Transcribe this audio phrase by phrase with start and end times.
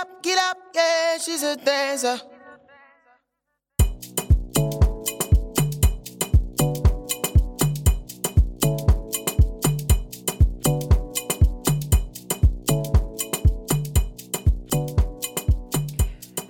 [0.00, 2.20] up, get up, yeah, she's a dancer.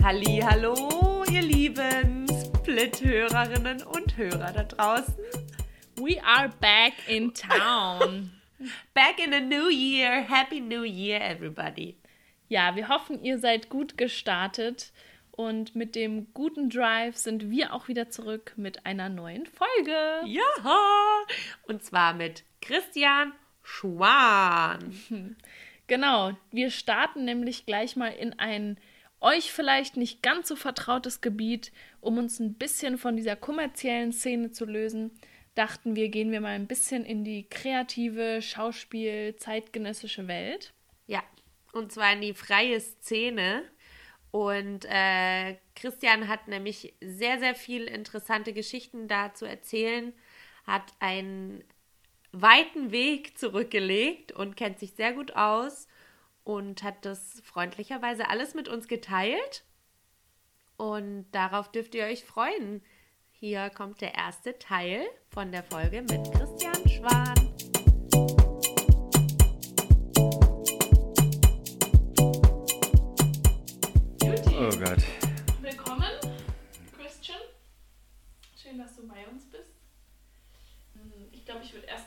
[0.03, 5.15] Halli, hallo, ihr lieben Split-Hörerinnen und Hörer da draußen.
[5.96, 8.30] We are back in town.
[8.95, 10.23] Back in the new year.
[10.23, 11.98] Happy New Year, everybody.
[12.49, 14.93] Ja, wir hoffen, ihr seid gut gestartet
[15.31, 20.22] und mit dem guten Drive sind wir auch wieder zurück mit einer neuen Folge.
[20.25, 20.43] Ja,
[21.67, 23.32] und zwar mit Christian
[23.63, 24.96] Schwan.
[25.91, 28.77] Genau, wir starten nämlich gleich mal in ein
[29.21, 31.72] euch vielleicht nicht ganz so vertrautes Gebiet,
[32.03, 35.11] um uns ein bisschen von dieser kommerziellen Szene zu lösen.
[35.55, 40.75] Dachten wir, gehen wir mal ein bisschen in die kreative Schauspiel zeitgenössische Welt.
[41.06, 41.22] Ja,
[41.72, 43.64] und zwar in die freie Szene.
[44.31, 50.12] Und äh, Christian hat nämlich sehr, sehr viel interessante Geschichten da zu erzählen,
[50.66, 51.64] hat einen
[52.33, 55.89] weiten Weg zurückgelegt und kennt sich sehr gut aus
[56.44, 59.64] und hat das freundlicherweise alles mit uns geteilt.
[60.77, 62.83] Und darauf dürft ihr euch freuen.
[63.33, 67.58] Hier kommt der erste Teil von der Folge mit Christian Schwan.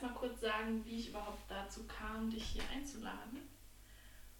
[0.01, 3.49] Glaube, ich würde erst mal kurz sagen, wie ich überhaupt dazu kam, dich hier einzuladen.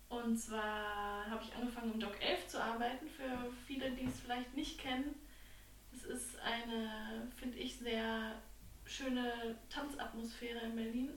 [0.10, 4.56] Und zwar habe ich angefangen im Doc 11 zu arbeiten, für viele, die es vielleicht
[4.56, 5.16] nicht kennen.
[5.94, 8.34] Es ist eine, finde ich, sehr
[8.86, 11.10] schöne Tanzatmosphäre in Berlin.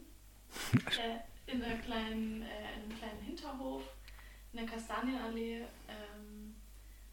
[0.86, 3.82] äh, in, einer kleinen, äh, in einem kleinen Hinterhof
[4.52, 5.62] in der Kastanienallee.
[5.88, 6.54] Ähm,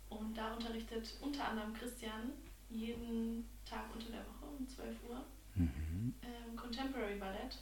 [0.10, 2.34] und da unterrichtet unter anderem Christian
[2.70, 5.26] jeden Tag unter der Woche um 12 Uhr
[5.64, 6.14] Mhm.
[6.24, 7.58] ähm, Contemporary Ballett.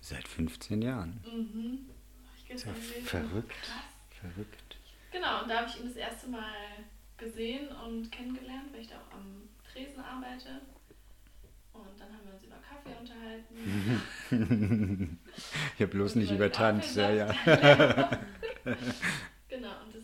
[0.00, 1.20] Seit 15 Jahren.
[1.24, 1.88] Mhm.
[2.26, 2.72] Hab ich ja
[3.04, 3.50] verrückt.
[3.62, 4.20] Krass.
[4.20, 4.76] Verrückt.
[5.12, 6.52] Genau, und da habe ich ihn das erste Mal
[7.16, 10.60] gesehen und kennengelernt, weil ich da auch am Tresen arbeite.
[11.72, 13.56] Und dann haben wir uns über Kaffee unterhalten.
[15.78, 17.28] Habe bloß nicht über über Tanz, ja, ja.
[17.28, 18.18] Apfelsaft.
[19.48, 20.02] genau, und das,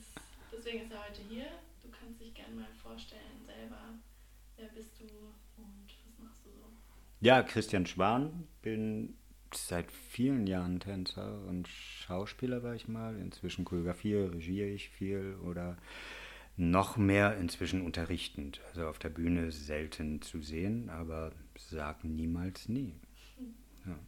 [0.52, 1.46] deswegen ist er heute hier.
[1.82, 3.80] Du kannst dich gerne mal vorstellen selber.
[4.56, 5.04] Wer bist du
[5.56, 6.70] und was machst du so?
[7.24, 9.16] Ja, Christian Schwan, bin
[9.54, 13.18] seit vielen Jahren Tänzer und Schauspieler war ich mal.
[13.18, 15.78] Inzwischen choreografiere, regiere ich viel oder
[16.58, 18.60] noch mehr inzwischen unterrichtend.
[18.68, 22.92] Also auf der Bühne selten zu sehen, aber sag niemals nie.
[23.86, 23.98] Ja.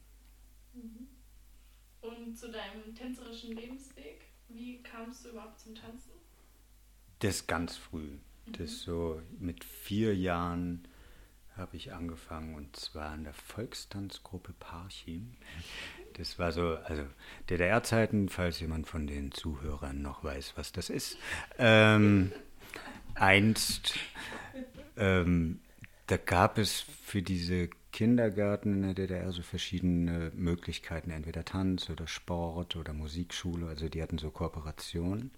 [2.03, 6.11] Und zu deinem tänzerischen Lebensweg, wie kamst du überhaupt zum Tanzen?
[7.21, 8.19] Das ganz früh.
[8.59, 10.87] Das so mit vier Jahren
[11.57, 15.37] habe ich angefangen und zwar in der Volkstanzgruppe Parchim.
[16.15, 17.03] Das war so, also
[17.51, 21.19] DDR-Zeiten, falls jemand von den Zuhörern noch weiß, was das ist.
[21.59, 22.33] Ähm,
[23.15, 23.95] einst,
[24.97, 25.61] ähm,
[26.07, 32.07] da gab es für diese Kindergärten in der DDR so verschiedene Möglichkeiten, entweder Tanz oder
[32.07, 35.31] Sport oder Musikschule, also die hatten so Kooperationen.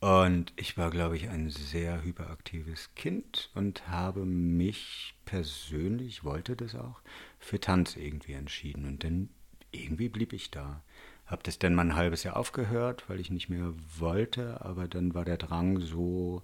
[0.00, 6.76] Und ich war, glaube ich, ein sehr hyperaktives Kind und habe mich persönlich, wollte das
[6.76, 7.00] auch,
[7.40, 8.84] für Tanz irgendwie entschieden.
[8.84, 9.28] Und dann
[9.72, 10.82] irgendwie blieb ich da.
[11.26, 15.14] Habe das dann mal ein halbes Jahr aufgehört, weil ich nicht mehr wollte, aber dann
[15.14, 16.42] war der Drang so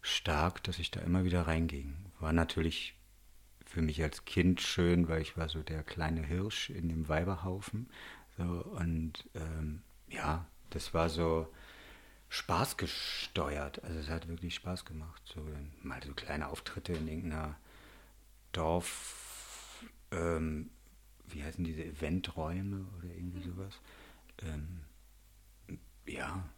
[0.00, 1.94] stark, dass ich da immer wieder reinging.
[2.20, 2.94] War natürlich
[3.66, 7.88] für mich als Kind schön, weil ich war so der kleine Hirsch in dem Weiberhaufen.
[8.38, 11.48] So, und ähm, ja, das war so
[12.28, 13.82] Spaß gesteuert.
[13.84, 15.22] Also es hat wirklich Spaß gemacht.
[15.26, 15.40] So
[15.82, 17.56] mal so kleine Auftritte in irgendeiner
[18.52, 20.70] Dorf, ähm,
[21.28, 23.74] wie heißen diese Eventräume oder irgendwie sowas.
[24.42, 24.80] Ähm,
[26.06, 26.48] ja,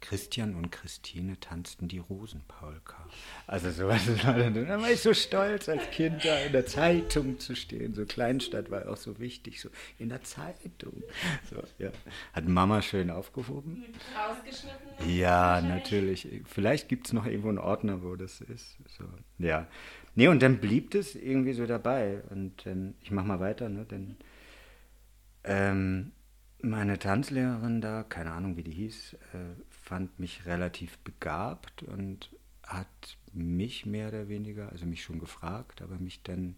[0.00, 3.06] Christian und Christine tanzten die Rosenpolka.
[3.46, 7.38] Also sowas war dann, dann war ich so stolz als Kind da in der Zeitung
[7.38, 7.94] zu stehen.
[7.94, 9.68] So Kleinstadt war auch so wichtig, so
[9.98, 11.02] in der Zeitung.
[11.50, 11.90] So, ja.
[12.32, 13.84] Hat Mama schön aufgehoben.
[14.16, 15.08] Rausgeschnitten?
[15.08, 16.28] Ja, natürlich.
[16.46, 18.78] Vielleicht gibt es noch irgendwo einen Ordner, wo das ist.
[18.88, 19.04] So,
[19.38, 19.66] ja.
[20.14, 22.22] Nee, und dann blieb das irgendwie so dabei.
[22.30, 23.84] Und dann, ich mach mal weiter, ne?
[23.84, 24.16] Denn
[25.44, 26.12] ähm,
[26.62, 32.30] meine Tanzlehrerin da, keine Ahnung, wie die hieß, äh, fand mich relativ begabt und
[32.62, 36.56] hat mich mehr oder weniger, also mich schon gefragt, aber mich dann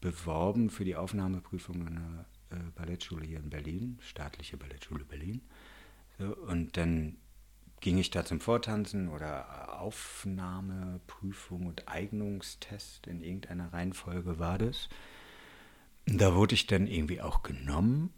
[0.00, 5.40] beworben für die Aufnahmeprüfung an der äh, Ballettschule hier in Berlin, staatliche Ballettschule Berlin.
[6.46, 7.16] Und dann
[7.80, 14.88] ging ich da zum Vortanzen oder Aufnahme, Prüfung und Eignungstest in irgendeiner Reihenfolge war das.
[16.06, 18.14] Da wurde ich dann irgendwie auch genommen.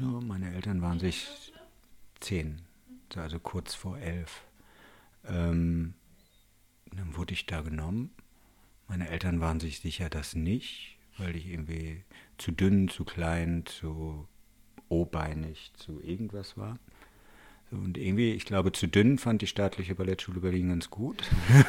[0.00, 1.52] Ja, meine Eltern waren sich
[2.20, 2.62] zehn,
[3.14, 4.44] also kurz vor elf.
[5.26, 5.92] Ähm,
[6.86, 8.10] dann wurde ich da genommen.
[8.88, 12.02] Meine Eltern waren sich sicher, dass nicht, weil ich irgendwie
[12.38, 14.26] zu dünn, zu klein, zu
[14.88, 16.78] obeinig, zu irgendwas war.
[17.70, 21.22] Und irgendwie, ich glaube, zu dünn fand die staatliche Ballettschule Berlin ganz gut.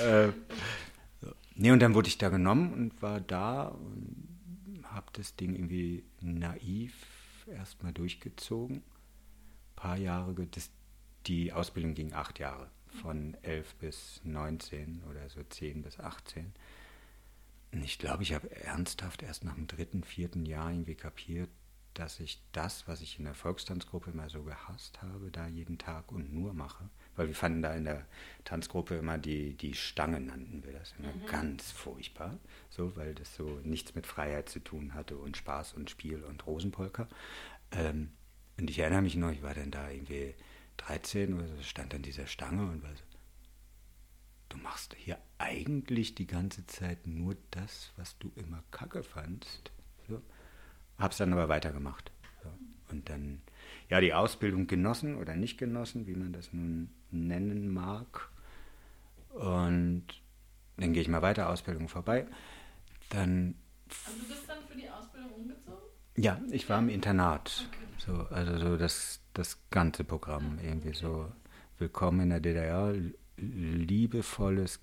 [0.00, 0.28] äh,
[1.56, 4.27] nee, und dann wurde ich da genommen und war da und
[4.98, 8.78] habe das Ding irgendwie naiv erstmal durchgezogen.
[8.78, 10.70] Ein paar Jahre, das,
[11.26, 12.68] die Ausbildung ging acht Jahre,
[13.00, 16.52] von elf bis 19 oder so zehn bis 18.
[17.72, 21.50] Und ich glaube, ich habe ernsthaft erst nach dem dritten, vierten Jahr irgendwie kapiert,
[21.94, 26.10] dass ich das, was ich in der Volkstanzgruppe immer so gehasst habe, da jeden Tag
[26.10, 26.90] und nur mache.
[27.18, 28.06] Weil wir fanden da in der
[28.44, 31.26] Tanzgruppe immer die, die Stange, nannten wir das immer mhm.
[31.26, 32.38] ganz furchtbar.
[32.70, 36.46] So, weil das so nichts mit Freiheit zu tun hatte und Spaß und Spiel und
[36.46, 37.08] Rosenpolka.
[37.72, 38.10] Ähm,
[38.58, 40.34] und ich erinnere mich noch, ich war dann da irgendwie
[40.78, 43.02] 13 oder so, stand an dieser Stange und war so,
[44.48, 49.70] du machst hier eigentlich die ganze Zeit nur das, was du immer kacke fandst.
[50.08, 50.22] So.
[50.98, 52.10] Hab's dann aber weitergemacht.
[52.42, 52.50] So.
[52.90, 53.42] Und dann,
[53.88, 58.30] ja, die Ausbildung genossen oder nicht genossen, wie man das nun nennen mag.
[59.30, 60.04] Und
[60.76, 62.26] dann gehe ich mal weiter, Ausbildung vorbei.
[63.10, 63.54] Dann.
[63.88, 65.78] Also du bist dann für die Ausbildung umgezogen?
[66.16, 67.68] Ja, ich war im Internat.
[67.68, 67.78] Okay.
[67.98, 71.32] So, also so das, das ganze Programm irgendwie so.
[71.78, 72.94] Willkommen in der DDR,
[73.36, 74.80] liebevolles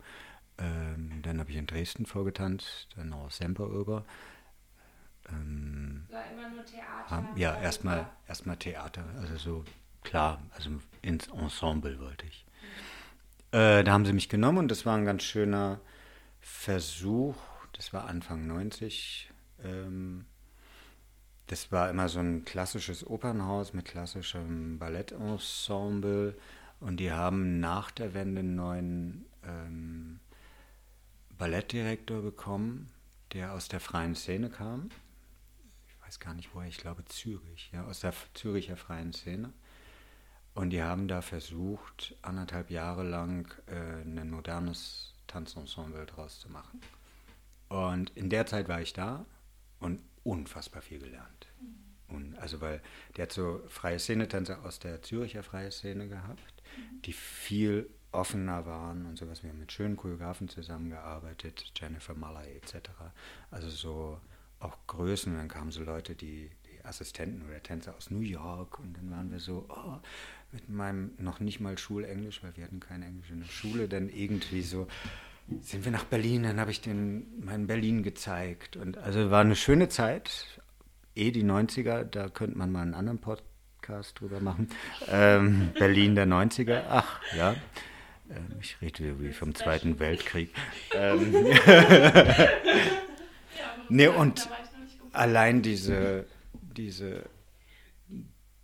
[0.57, 4.03] Ähm, dann habe ich in Dresden vorgetanzt, dann noch Semper über.
[5.29, 7.29] Ähm, War immer nur Theater?
[7.35, 9.65] Ja, erstmal erstmal Theater, also so
[10.03, 10.71] klar, also
[11.01, 12.45] ins Ensemble wollte ich.
[13.53, 13.59] Mhm.
[13.59, 15.79] Äh, da haben sie mich genommen und das war ein ganz schöner
[16.39, 17.35] Versuch.
[17.73, 19.29] Das war Anfang 90,
[19.63, 20.25] ähm,
[21.49, 26.37] das war immer so ein klassisches Opernhaus mit klassischem Ballettensemble
[26.79, 30.19] und die haben nach der Wende einen neuen ähm,
[31.39, 32.91] Ballettdirektor bekommen,
[33.33, 34.91] der aus der freien Szene kam.
[35.87, 39.51] Ich weiß gar nicht woher, ich glaube Zürich, ja, aus der Züricher freien Szene.
[40.53, 46.79] Und die haben da versucht, anderthalb Jahre lang äh, ein modernes Tanzensemble draus zu machen.
[47.69, 49.25] Und in der Zeit war ich da
[49.79, 51.47] und unfassbar viel gelernt.
[52.07, 52.81] Und also weil
[53.15, 56.63] der hat so freie Szenetänzer aus der Züricher freie Szene gehabt,
[57.05, 59.43] die viel offener waren und sowas.
[59.43, 62.89] Wir haben mit schönen Choreografen zusammengearbeitet, Jennifer Muller etc.
[63.51, 64.19] Also so
[64.59, 65.35] auch Größen.
[65.35, 69.31] Dann kamen so Leute, die, die Assistenten oder Tänzer aus New York und dann waren
[69.31, 69.97] wir so, oh,
[70.51, 74.09] mit meinem noch nicht mal Schulenglisch, weil wir hatten kein Englisch in der Schule, dann
[74.09, 74.87] irgendwie so,
[75.61, 78.75] sind wir nach Berlin, dann habe ich den meinen Berlin gezeigt.
[78.75, 80.45] Und also war eine schöne Zeit.
[81.15, 84.69] Eh die 90er, da könnte man mal einen anderen Podcast drüber machen.
[85.07, 87.55] Ähm, Berlin der 90er, ach ja.
[88.29, 90.53] Ähm, ich rede wie vom Zweiten Weltkrieg.
[90.93, 91.33] Ähm,
[93.89, 94.49] nee, und
[95.11, 97.23] allein diese, diese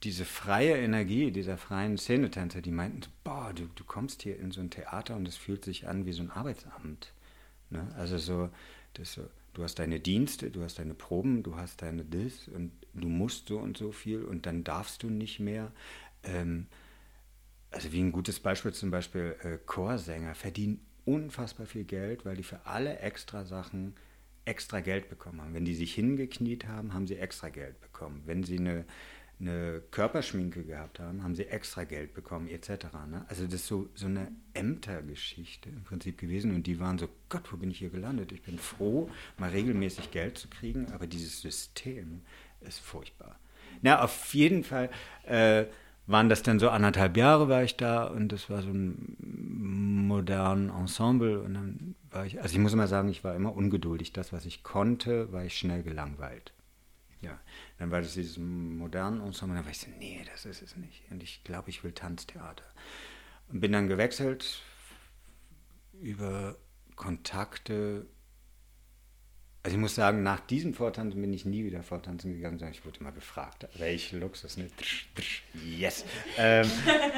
[0.06, 4.62] diese freie Energie dieser freien Szenetänzer, die meinten, boah, du, du kommst hier in so
[4.62, 7.12] ein Theater und es fühlt sich an wie so ein Arbeitsamt.
[7.72, 7.88] Ne?
[7.98, 8.50] Also so,
[8.94, 12.72] das so, du hast deine Dienste, du hast deine Proben, du hast deine Dis und
[12.94, 15.72] du musst so und so viel und dann darfst du nicht mehr.
[16.24, 16.68] Ähm,
[17.72, 22.44] also wie ein gutes Beispiel zum Beispiel äh, Chorsänger verdienen unfassbar viel Geld, weil die
[22.44, 23.96] für alle extra Sachen
[24.46, 25.56] extra Geld bekommen haben.
[25.56, 28.22] Wenn die sich hingekniet haben, haben sie extra Geld bekommen.
[28.26, 28.86] Wenn sie eine
[29.40, 32.86] eine Körperschminke gehabt haben, haben sie extra Geld bekommen, etc.
[33.10, 33.26] Ne?
[33.28, 37.52] Also das ist so, so eine Ämtergeschichte im Prinzip gewesen und die waren so, Gott,
[37.52, 38.32] wo bin ich hier gelandet?
[38.32, 42.22] Ich bin froh, mal regelmäßig Geld zu kriegen, aber dieses System
[42.62, 43.38] ist furchtbar.
[43.82, 44.90] Na, auf jeden Fall
[45.26, 45.66] äh,
[46.08, 49.18] waren das dann so anderthalb Jahre war ich da und das war so ein
[50.08, 54.14] modernen Ensemble und dann war ich, also ich muss immer sagen, ich war immer ungeduldig.
[54.14, 56.54] Das, was ich konnte, war ich schnell gelangweilt.
[57.26, 57.40] Ja,
[57.80, 61.04] dann war das dieses modernen Ensemble, dann war ich so, nee, das ist es nicht.
[61.10, 62.66] Und ich glaube, ich will Tanztheater.
[63.50, 64.62] Und bin dann gewechselt
[65.94, 66.56] über
[66.96, 68.06] Kontakte
[69.66, 72.86] also ich muss sagen, nach diesem Vortanzen bin ich nie wieder vortanzen gegangen, sondern ich
[72.86, 74.70] wurde immer gefragt, welch Luxus, ne?
[75.56, 76.06] Yes.
[76.38, 76.70] Ähm,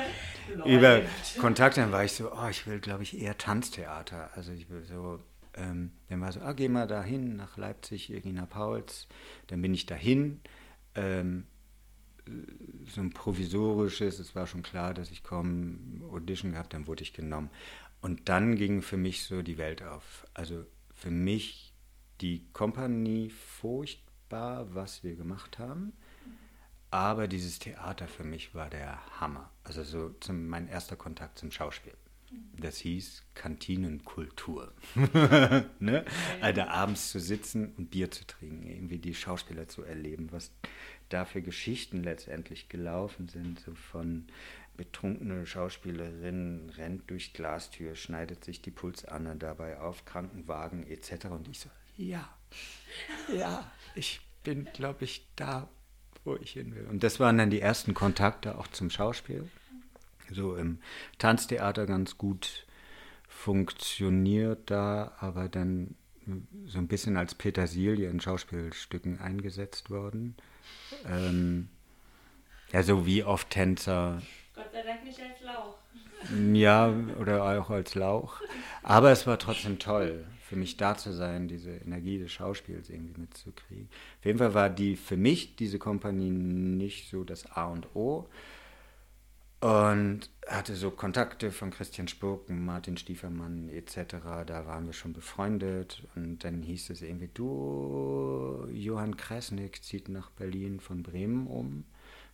[0.66, 1.02] über
[1.42, 4.30] Kontakte dann war ich so, oh, ich will, glaube ich, eher Tanztheater.
[4.34, 5.20] Also ich will so,
[5.58, 9.08] ähm, dann war so, ah, geh mal dahin nach Leipzig, Irina Pauls.
[9.48, 10.40] Dann bin ich dahin.
[10.96, 11.46] Ähm,
[12.88, 15.78] so ein provisorisches, es war schon klar, dass ich komme,
[16.12, 17.50] Audition gehabt, dann wurde ich genommen.
[18.02, 20.26] Und dann ging für mich so die Welt auf.
[20.34, 21.74] Also für mich
[22.22, 25.94] die Kompanie furchtbar, was wir gemacht haben.
[26.90, 29.52] Aber dieses Theater für mich war der Hammer.
[29.64, 31.94] Also so zum, mein erster Kontakt zum Schauspiel.
[32.60, 34.74] Das hieß Kantinenkultur.
[35.80, 36.06] ne?
[36.42, 40.52] Also abends zu sitzen und Bier zu trinken, irgendwie die Schauspieler zu erleben, was
[41.10, 44.28] da für Geschichten letztendlich gelaufen sind, so von
[44.76, 51.26] betrunkene Schauspielerin rennt durch Glastür, schneidet sich die Pulsanne dabei auf, Krankenwagen etc.
[51.26, 52.30] Und ich so, ja,
[53.36, 55.68] ja, ich bin, glaube ich, da,
[56.24, 56.86] wo ich hin will.
[56.86, 59.50] Und das waren dann die ersten Kontakte auch zum Schauspiel.
[60.32, 60.80] So im
[61.18, 62.66] Tanztheater ganz gut
[63.28, 65.96] funktioniert da, aber dann
[66.66, 70.36] so ein bisschen als Petersilie in Schauspielstücken eingesetzt worden.
[71.08, 71.70] Ähm,
[72.72, 74.22] ja, so wie oft Tänzer.
[74.54, 75.78] Gott sei Dank nicht als Lauch.
[76.54, 78.42] Ja, oder auch als Lauch.
[78.84, 83.20] Aber es war trotzdem toll für mich da zu sein, diese Energie des Schauspiels irgendwie
[83.22, 83.90] mitzukriegen.
[84.20, 88.28] Auf jeden Fall war die für mich diese Kompanie nicht so das A und O
[89.60, 94.18] und hatte so Kontakte von Christian Spurken, Martin Stiefermann etc.
[94.46, 100.30] Da waren wir schon befreundet und dann hieß es irgendwie, du, Johann Kresnik zieht nach
[100.32, 101.86] Berlin von Bremen um,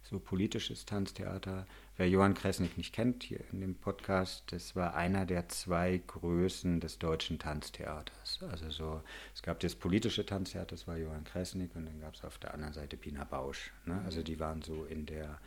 [0.04, 1.66] so politisches Tanztheater
[1.96, 6.80] Wer Johann Kresnik nicht kennt hier in dem Podcast, das war einer der zwei Größen
[6.80, 8.40] des deutschen Tanztheaters.
[8.50, 9.02] Also so,
[9.36, 12.56] es gab das politische Tanztheater, das war Johann Kresnik und dann gab es auf der
[12.56, 13.72] anderen Seite Pina Bausch.
[13.86, 14.02] Ne?
[14.06, 15.38] Also die waren so in der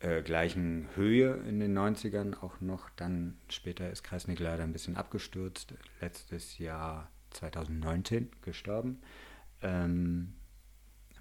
[0.00, 2.90] äh, gleichen Höhe in den 90ern auch noch.
[2.96, 9.00] Dann später ist Kresnik leider ein bisschen abgestürzt, letztes Jahr 2019 gestorben.
[9.62, 10.34] Ähm,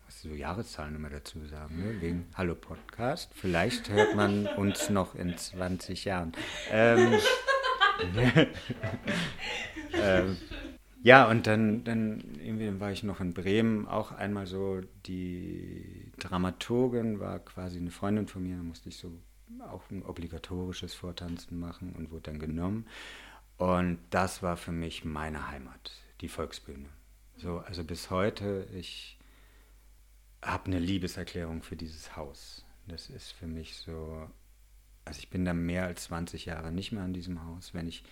[0.10, 2.02] so Jahreszahlen immer dazu sagen, ne?
[2.02, 3.32] wegen Hallo Podcast.
[3.34, 6.34] Vielleicht hört man uns noch in 20 Jahren.
[6.72, 7.14] Ähm,
[9.94, 10.38] ähm,
[11.06, 17.20] ja, und dann, dann irgendwie war ich noch in Bremen, auch einmal so, die Dramaturgin
[17.20, 19.12] war quasi eine Freundin von mir, da musste ich so
[19.60, 22.88] auch ein obligatorisches Vortanzen machen und wurde dann genommen.
[23.58, 26.90] Und das war für mich meine Heimat, die Volksbühne.
[27.38, 29.20] So, also bis heute, ich
[30.42, 32.66] habe eine Liebeserklärung für dieses Haus.
[32.88, 34.28] Das ist für mich so,
[35.06, 37.76] also ich bin da mehr als 20 Jahre nicht mehr an diesem Haus.
[37.76, 38.04] Wenn ich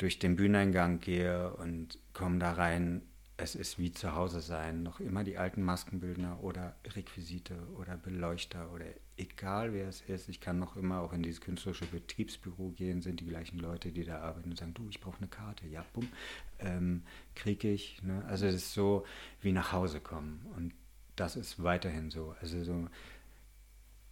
[0.00, 3.02] durch den Bühneneingang gehe und komme da rein,
[3.36, 4.82] es ist wie zu Hause sein.
[4.82, 10.28] Noch immer die alten Maskenbildner oder Requisite oder Beleuchter oder egal wer es ist.
[10.28, 14.04] Ich kann noch immer auch in dieses künstlerische Betriebsbüro gehen, sind die gleichen Leute, die
[14.04, 15.66] da arbeiten und sagen, du, ich brauche eine Karte.
[15.66, 16.08] Ja, bumm,
[16.58, 17.02] ähm,
[17.34, 18.02] kriege ich.
[18.02, 18.24] Ne?
[18.26, 19.04] Also es ist so
[19.42, 20.46] wie nach Hause kommen.
[20.56, 20.72] Und
[21.16, 22.34] das ist weiterhin so.
[22.40, 22.88] Also so,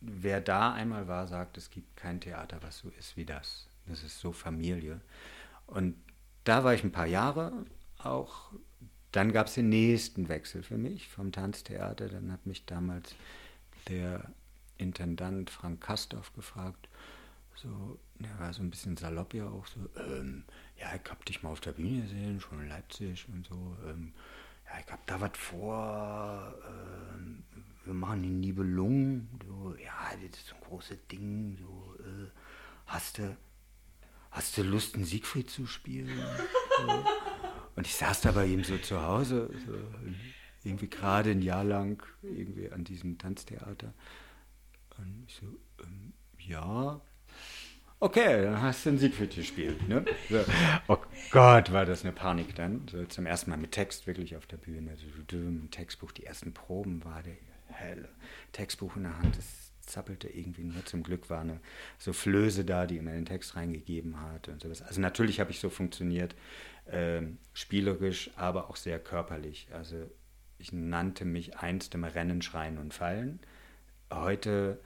[0.00, 3.68] wer da einmal war, sagt, es gibt kein Theater, was so ist wie das.
[3.86, 5.00] Das ist so Familie.
[5.68, 5.94] Und
[6.44, 7.52] da war ich ein paar Jahre
[7.98, 8.52] auch.
[9.12, 12.08] Dann gab es den nächsten Wechsel für mich vom Tanztheater.
[12.08, 13.14] Dann hat mich damals
[13.88, 14.30] der
[14.76, 16.88] Intendant Frank Kastorf gefragt,
[17.54, 20.44] so, er war so ein bisschen salopp ja auch so, ähm,
[20.78, 24.12] ja, ich hab dich mal auf der Bühne gesehen, schon in Leipzig und so, ähm,
[24.64, 30.48] ja, ich hab da was vor, äh, wir machen die Nibelungen, so, ja, das ist
[30.48, 32.30] so ein großes Ding, so, äh,
[32.86, 33.36] hast du,
[34.30, 36.10] hast du Lust, einen Siegfried zu spielen?
[37.76, 39.74] Und ich saß da bei ihm so zu Hause, so,
[40.64, 43.94] irgendwie gerade ein Jahr lang, irgendwie an diesem Tanztheater.
[44.96, 45.46] Und ich so,
[45.82, 47.00] ähm, ja,
[48.00, 49.88] Okay, dann hast du den Siegfried gespielt.
[49.88, 50.04] Ne?
[50.28, 50.44] So.
[50.86, 50.98] Oh
[51.32, 52.86] Gott, war das eine Panik dann.
[52.88, 54.96] So zum ersten Mal mit Text wirklich auf der Bühne.
[54.96, 57.34] So, ein Textbuch, die ersten Proben war der
[57.66, 58.08] helle
[58.52, 59.36] Textbuch in der Hand.
[59.36, 60.84] Das zappelte irgendwie nur.
[60.86, 61.60] Zum Glück war eine
[61.98, 64.82] so Flöße da, die immer den Text reingegeben hat und sowas.
[64.82, 66.34] Also natürlich habe ich so funktioniert,
[66.86, 69.68] äh, spielerisch, aber auch sehr körperlich.
[69.72, 69.96] Also
[70.58, 73.40] ich nannte mich einst im Rennen, Schreien und Fallen.
[74.12, 74.78] Heute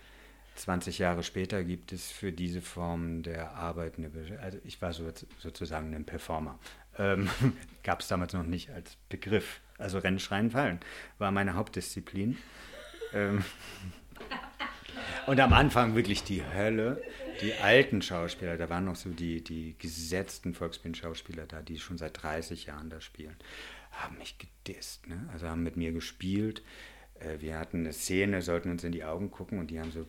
[0.56, 5.11] 20 Jahre später gibt es für diese Form der Arbeit eine, also ich war so,
[5.38, 6.59] sozusagen ein Performer.
[6.99, 7.28] Ähm,
[7.82, 9.61] Gab es damals noch nicht als Begriff.
[9.78, 10.80] Also Rennen, Schreien, Fallen
[11.18, 12.38] war meine Hauptdisziplin.
[13.12, 13.44] Ähm,
[15.26, 17.02] und am Anfang wirklich die Hölle.
[17.40, 22.23] Die alten Schauspieler, da waren noch so die, die gesetzten Volksbühnenschauspieler da, die schon seit
[22.23, 23.37] 30 Jahren da spielen,
[23.90, 25.09] haben mich gedisst.
[25.09, 25.28] Ne?
[25.32, 26.62] Also haben mit mir gespielt.
[27.18, 30.06] Äh, Wir hatten eine Szene, sollten uns in die Augen gucken und die haben so,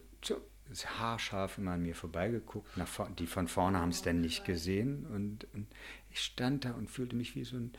[1.00, 2.78] haarscharf immer an mir vorbeigeguckt.
[2.78, 5.06] Nach, vor- die von vorne haben es dann nicht gesehen.
[5.08, 5.68] Und, und
[6.12, 7.74] ich stand da und fühlte mich wie so ein,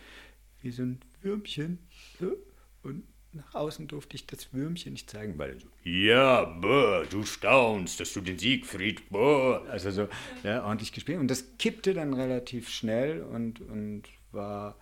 [0.62, 1.78] wie so ein Würmchen.
[2.20, 2.36] So.
[2.82, 8.00] Und nach außen durfte ich das Würmchen nicht zeigen, weil so, ja, boah, du staunst,
[8.00, 9.64] dass du den Siegfried, boah.
[9.68, 10.08] Also so,
[10.42, 11.18] ja, ordentlich gespielt.
[11.18, 14.76] Und das kippte dann relativ schnell und, und war,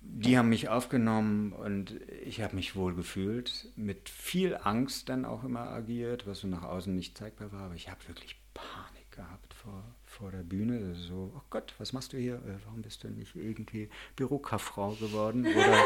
[0.00, 5.44] die haben mich aufgenommen und ich habe mich wohl gefühlt, mit viel Angst dann auch
[5.44, 9.54] immer agiert, was so nach außen nicht zeigbar war, aber ich habe wirklich Panik gehabt
[9.54, 9.82] vor,
[10.14, 10.94] vor der Bühne.
[10.94, 12.36] So, oh Gott, was machst du hier?
[12.36, 15.84] Äh, Warum bist du nicht irgendwie Bürokauffrau geworden oder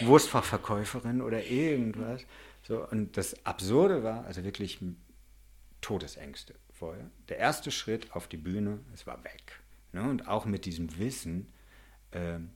[0.00, 2.22] Wurstfachverkäuferin oder irgendwas?
[2.62, 4.78] So, und das Absurde war, also wirklich
[5.80, 7.10] Todesängste vorher.
[7.28, 9.60] Der erste Schritt auf die Bühne, es war weg.
[9.92, 10.02] Ne?
[10.02, 11.48] Und auch mit diesem Wissen,
[12.12, 12.50] ähm,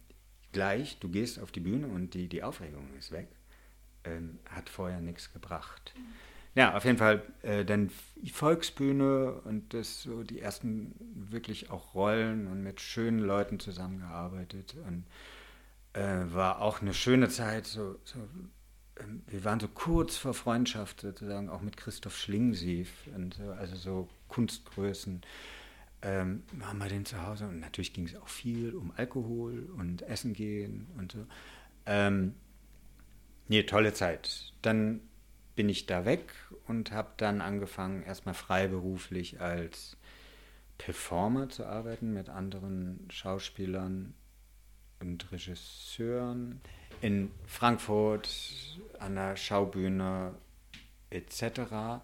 [0.53, 3.29] gleich, du gehst auf die Bühne und die, die Aufregung ist weg,
[4.05, 5.95] ähm, hat vorher nichts gebracht.
[6.55, 7.91] Ja, auf jeden Fall äh, dann
[8.31, 15.05] Volksbühne und das so die ersten wirklich auch Rollen und mit schönen Leuten zusammengearbeitet und
[15.95, 17.67] äh, war auch eine schöne Zeit.
[17.67, 18.19] So, so,
[19.01, 23.77] ähm, wir waren so kurz vor Freundschaft sozusagen auch mit Christoph Schlingsief und so, also
[23.77, 25.23] so Kunstgrößen
[26.03, 30.03] ähm, waren wir den zu Hause und natürlich ging es auch viel um Alkohol und
[30.03, 31.27] Essen gehen und so.
[31.87, 32.35] Ähm,
[33.49, 34.53] nee, tolle Zeit.
[34.63, 35.01] Dann
[35.55, 36.33] bin ich da weg
[36.67, 39.97] und habe dann angefangen, erstmal freiberuflich als
[40.79, 44.15] Performer zu arbeiten mit anderen Schauspielern
[45.01, 46.61] und Regisseuren
[47.01, 48.29] in Frankfurt
[48.99, 50.35] an der Schaubühne
[51.11, 52.03] etc.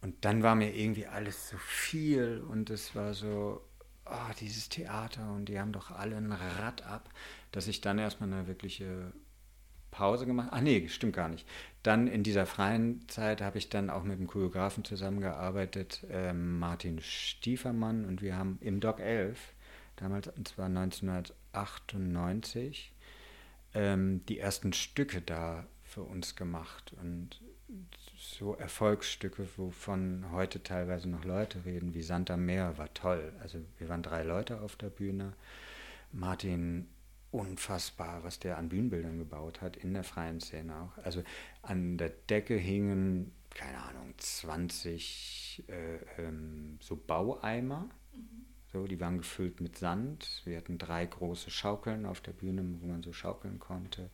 [0.00, 3.60] Und dann war mir irgendwie alles so viel und es war so,
[4.06, 7.10] oh, dieses Theater und die haben doch alle ein Rad ab,
[7.52, 9.12] dass ich dann erstmal eine wirkliche
[9.90, 10.48] Pause gemacht.
[10.52, 11.46] Ach nee, stimmt gar nicht.
[11.88, 17.00] Dann in dieser freien Zeit habe ich dann auch mit dem Choreografen zusammengearbeitet, ähm, Martin
[17.00, 19.54] Stiefermann, und wir haben im Doc 11,
[19.96, 22.92] damals, und zwar 1998,
[23.72, 27.40] ähm, die ersten Stücke da für uns gemacht und
[28.18, 33.32] so Erfolgsstücke, wovon heute teilweise noch Leute reden, wie Sand am Meer, war toll.
[33.40, 35.32] Also wir waren drei Leute auf der Bühne.
[36.12, 36.86] Martin
[37.30, 41.04] unfassbar, was der an Bühnenbildern gebaut hat, in der freien Szene auch.
[41.04, 41.22] Also
[41.62, 47.88] an der Decke hingen, keine Ahnung, 20 äh, ähm, so Baueimer.
[48.72, 50.42] So, die waren gefüllt mit Sand.
[50.44, 54.10] Wir hatten drei große Schaukeln auf der Bühne, wo man so schaukeln konnte.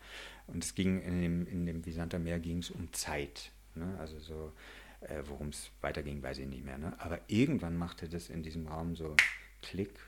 [0.46, 3.50] Und es ging in dem, in dem Visanter Meer ging es um Zeit.
[3.74, 3.96] Ne?
[3.98, 4.52] Also so,
[5.00, 6.78] äh, worum es weiterging, weiß ich nicht mehr.
[6.78, 6.94] Ne?
[7.00, 9.16] Aber irgendwann machte das in diesem Raum so
[9.60, 9.98] Klick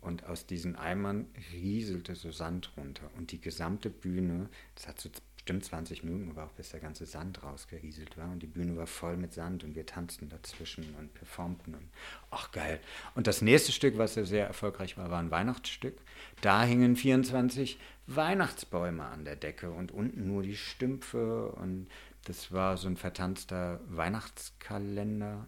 [0.00, 3.10] und aus diesen Eimern rieselte so Sand runter.
[3.16, 5.10] Und die gesamte Bühne, das hat so
[5.40, 8.30] bestimmt 20 Minuten gebraucht, bis der ganze Sand rausgerieselt war.
[8.30, 11.74] Und die Bühne war voll mit Sand und wir tanzten dazwischen und performten.
[11.74, 11.88] Und
[12.30, 12.78] ach geil.
[13.14, 15.96] Und das nächste Stück, was ja sehr erfolgreich war, war ein Weihnachtsstück.
[16.40, 21.52] Da hingen 24 Weihnachtsbäume an der Decke und unten nur die Stümpfe.
[21.52, 21.88] Und
[22.24, 25.46] das war so ein vertanzter Weihnachtskalender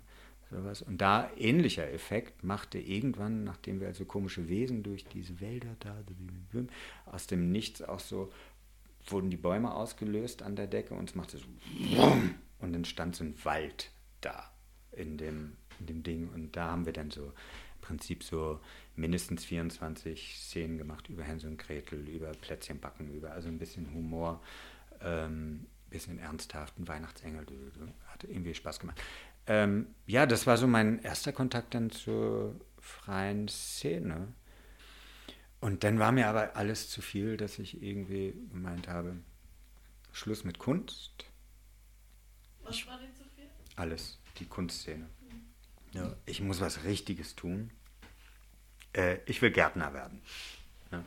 [0.52, 0.82] sowas.
[0.82, 5.96] Und da ähnlicher Effekt machte irgendwann, nachdem wir also komische Wesen durch diese Wälder da,
[7.06, 8.32] aus dem Nichts auch so,
[9.06, 11.46] wurden die Bäume ausgelöst an der Decke und es machte so
[12.60, 14.50] und dann stand so ein Wald da
[14.92, 18.60] in dem, in dem Ding und da haben wir dann so im Prinzip so
[18.94, 24.40] mindestens 24 Szenen gemacht über Hänsel und Gretel, über Plätzchenbacken, über also ein bisschen Humor,
[25.00, 27.44] ähm, bisschen ernsthaften Weihnachtsengel,
[28.06, 29.00] hat irgendwie Spaß gemacht.
[29.46, 34.28] Ähm, ja, das war so mein erster Kontakt dann zur freien Szene.
[35.60, 39.16] Und dann war mir aber alles zu viel, dass ich irgendwie gemeint habe,
[40.12, 41.24] Schluss mit Kunst.
[42.64, 43.48] Was war denn zu viel?
[43.76, 45.08] Alles, die Kunstszene.
[45.92, 47.70] Ja, ich muss was Richtiges tun.
[48.92, 50.22] Äh, ich will Gärtner werden.
[50.90, 51.04] Ja.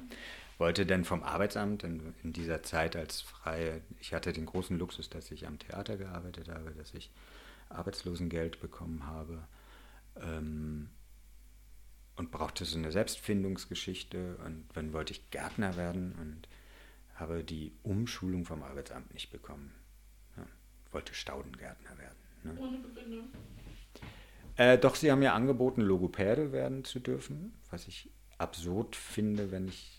[0.58, 5.10] Wollte dann vom Arbeitsamt in, in dieser Zeit als freie, ich hatte den großen Luxus,
[5.10, 7.12] dass ich am Theater gearbeitet habe, dass ich
[7.69, 9.47] Arbeitslosengeld bekommen habe
[10.21, 10.89] ähm,
[12.15, 16.47] und brauchte so eine Selbstfindungsgeschichte und dann wollte ich Gärtner werden und
[17.15, 19.73] habe die Umschulung vom Arbeitsamt nicht bekommen.
[20.38, 20.45] Ja,
[20.91, 22.17] wollte Staudengärtner werden.
[22.43, 22.56] Ne?
[22.60, 23.28] Ohne Begründung.
[24.58, 29.67] Äh, doch, sie haben mir angeboten, Logopäde werden zu dürfen, was ich absurd finde, wenn
[29.67, 29.95] ich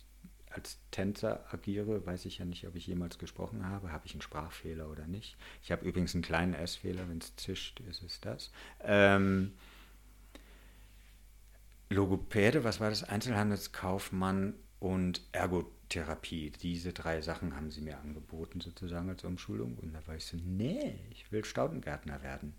[0.56, 3.92] als Tänzer agiere, weiß ich ja nicht, ob ich jemals gesprochen habe.
[3.92, 5.36] Habe ich einen Sprachfehler oder nicht?
[5.62, 8.50] Ich habe übrigens einen kleinen S-Fehler, wenn es zischt, ist es das.
[8.80, 9.52] Ähm,
[11.90, 13.04] Logopäde, was war das?
[13.04, 16.50] Einzelhandelskaufmann und Ergotherapie.
[16.50, 19.76] Diese drei Sachen haben sie mir angeboten, sozusagen als Umschulung.
[19.76, 22.54] Und da war ich so, nee, ich will Staudengärtner werden.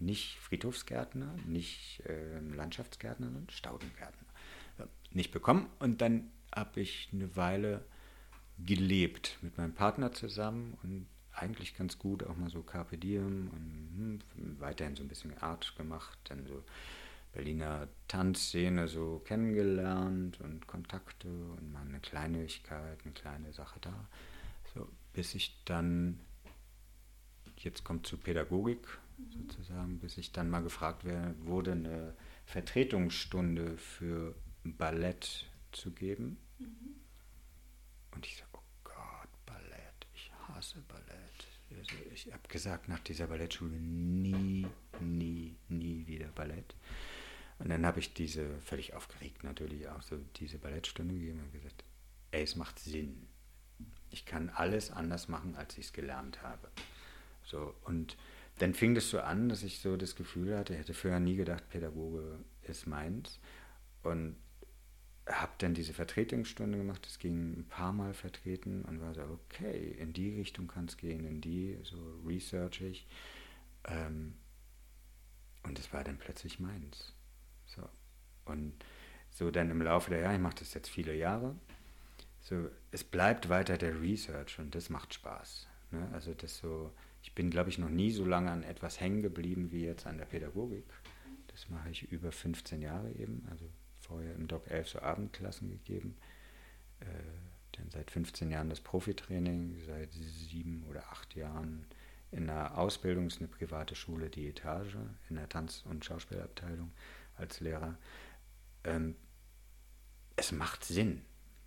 [0.00, 4.26] Nicht Friedhofsgärtner, nicht äh, Landschaftsgärtner, sondern Staudengärtner.
[5.12, 5.68] Nicht bekommen.
[5.78, 7.84] Und dann habe ich eine Weile
[8.58, 14.24] gelebt mit meinem Partner zusammen und eigentlich ganz gut auch mal so Carpe Diem und
[14.36, 16.62] hm, weiterhin so ein bisschen Art gemacht, dann so
[17.32, 24.08] Berliner Tanzszene so kennengelernt und Kontakte und mal eine Kleinigkeit, eine kleine Sache da.
[24.74, 26.18] So, bis ich dann,
[27.56, 28.86] jetzt kommt zu Pädagogik
[29.28, 31.04] sozusagen, bis ich dann mal gefragt
[31.44, 32.14] wurde, eine
[32.46, 34.34] Vertretungsstunde für
[34.64, 36.38] Ballett zu geben.
[36.58, 36.96] Mhm.
[38.12, 41.46] Und ich so, oh Gott, Ballett, ich hasse Ballett.
[41.78, 44.66] Also ich habe gesagt, nach dieser Ballettschule nie,
[45.00, 46.74] nie, nie wieder Ballett.
[47.58, 51.84] Und dann habe ich diese, völlig aufgeregt natürlich auch so diese Ballettstunde gegeben und gesagt,
[52.32, 53.28] ey, es macht Sinn.
[54.10, 56.68] Ich kann alles anders machen, als ich es gelernt habe.
[57.44, 58.16] So, und
[58.58, 61.36] dann fing das so an, dass ich so das Gefühl hatte, ich hätte vorher nie
[61.36, 63.38] gedacht, Pädagoge ist meins.
[64.02, 64.36] Und
[65.30, 69.94] habe dann diese Vertretungsstunde gemacht, das ging ein paar Mal vertreten und war so, okay,
[69.98, 73.06] in die Richtung kann es gehen, in die, so researchig.
[73.84, 74.34] Ähm,
[75.62, 77.14] und es war dann plötzlich meins.
[77.66, 77.88] So.
[78.46, 78.72] Und
[79.30, 81.54] so dann im Laufe der Jahre, ich mache das jetzt viele Jahre,
[82.40, 85.68] so, es bleibt weiter der Research und das macht Spaß.
[85.90, 86.08] Ne?
[86.12, 89.70] Also das so, ich bin, glaube ich, noch nie so lange an etwas hängen geblieben
[89.70, 90.86] wie jetzt an der Pädagogik.
[91.48, 93.66] Das mache ich über 15 Jahre eben, also
[94.10, 96.16] vorher im Doc 11 so Abendklassen gegeben.
[97.00, 97.06] Äh,
[97.72, 101.86] dann seit 15 Jahren das Profitraining, seit sieben oder acht Jahren
[102.32, 104.96] in der Ausbildung, ist eine private Schule, die Etage,
[105.28, 106.90] in der Tanz- und Schauspielabteilung
[107.36, 107.96] als Lehrer.
[108.84, 109.14] Ähm,
[110.36, 111.22] es macht Sinn.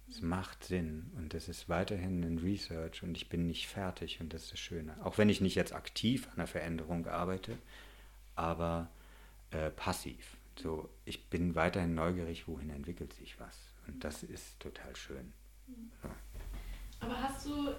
[0.10, 4.34] Es macht Sinn und es ist weiterhin ein Research und ich bin nicht fertig und
[4.34, 4.95] das ist das Schöne.
[5.03, 7.58] Auch wenn ich nicht jetzt aktiv an der Veränderung arbeite,
[8.36, 8.89] aber
[9.51, 10.38] äh, passiv.
[10.62, 13.58] So, ich bin weiterhin neugierig, wohin entwickelt sich was.
[13.88, 15.34] Und das ist total schön.
[16.04, 16.10] Ja.
[17.00, 17.74] Aber hast du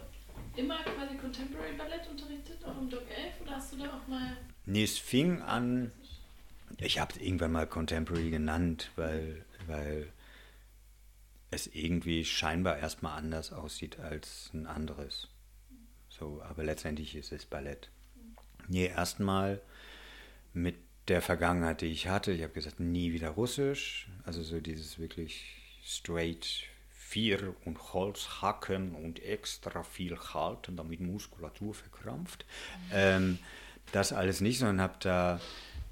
[0.56, 4.36] immer quasi Contemporary Ballett unterrichtet, auch im Doc 11, oder hast du da auch mal.
[4.66, 5.92] Nee, es fing an.
[6.78, 10.12] Ich habe es irgendwann mal Contemporary genannt, weil, weil
[11.50, 15.28] es irgendwie scheinbar erstmal anders aussieht als ein anderes.
[16.08, 17.90] So, aber letztendlich ist es Ballett.
[18.68, 19.60] Nee, erstmal
[20.52, 20.76] mit
[21.08, 22.32] der Vergangenheit, die ich hatte.
[22.32, 24.08] Ich habe gesagt, nie wieder Russisch.
[24.24, 25.44] Also so dieses wirklich
[25.82, 32.44] straight vier und Holz hacken und extra viel halten, damit Muskulatur verkrampft.
[32.92, 33.38] Ähm,
[33.92, 35.40] das alles nicht, sondern habe da,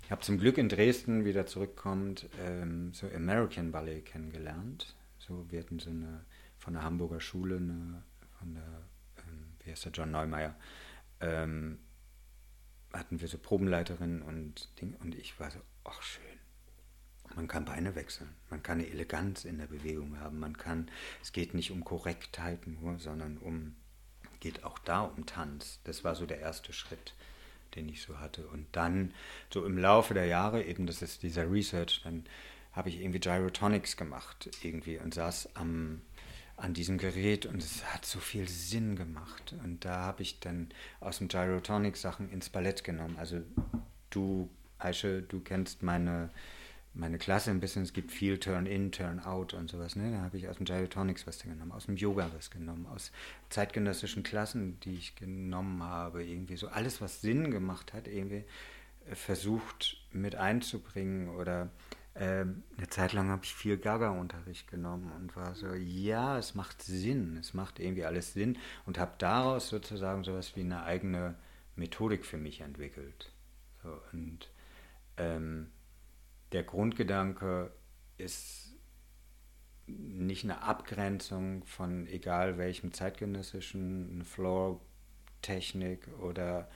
[0.05, 4.97] ich habe zum Glück in Dresden wieder zurückkommend ähm, so American Ballet kennengelernt.
[5.19, 6.25] So, wir hatten so eine
[6.59, 8.03] von der Hamburger Schule, eine,
[8.39, 8.83] von der,
[9.19, 10.55] ähm, wie heißt der, John Neumeier,
[11.21, 11.79] ähm,
[12.93, 16.23] hatten wir so Probenleiterinnen und Ding und ich war so, ach schön.
[17.35, 20.91] Man kann Beine wechseln, man kann eine Eleganz in der Bewegung haben, man kann,
[21.23, 23.75] es geht nicht um Korrektheit nur, sondern um,
[24.41, 25.81] geht auch da um Tanz.
[25.85, 27.15] Das war so der erste Schritt,
[27.75, 28.47] den ich so hatte.
[28.49, 29.15] Und dann,
[29.51, 32.27] so im Laufe der Jahre, eben das ist dieser Research, dann
[32.73, 36.03] habe ich irgendwie Gyrotonics gemacht irgendwie und saß am
[36.63, 39.53] an diesem Gerät und es hat so viel Sinn gemacht.
[39.65, 40.69] Und da habe ich dann
[41.01, 43.17] aus dem Gyrotonic Sachen ins Ballett genommen.
[43.19, 43.41] Also
[44.11, 44.49] du,
[44.79, 46.31] Aische, du kennst meine,
[46.95, 47.83] meine Klasse ein bisschen.
[47.83, 49.97] Es gibt viel Turn-in, Turn-out und sowas.
[49.97, 50.13] Ne?
[50.13, 53.11] Da habe ich aus dem Gyrotonics was genommen, aus dem Yoga was genommen, aus
[53.51, 56.23] zeitgenössischen Klassen, die ich genommen habe.
[56.23, 58.45] Irgendwie so alles, was Sinn gemacht hat, irgendwie
[59.13, 61.71] versucht mit einzubringen oder
[62.15, 66.83] ähm, eine Zeit lang habe ich viel Gaga-Unterricht genommen und war so, ja, es macht
[66.83, 71.37] Sinn, es macht irgendwie alles Sinn und habe daraus sozusagen sowas wie eine eigene
[71.75, 73.33] Methodik für mich entwickelt.
[73.83, 74.51] So, und
[75.17, 75.71] ähm,
[76.53, 77.73] der Grundgedanke
[78.19, 78.77] ist
[79.87, 86.69] nicht eine Abgrenzung von egal welchem zeitgenössischen Floor-Technik oder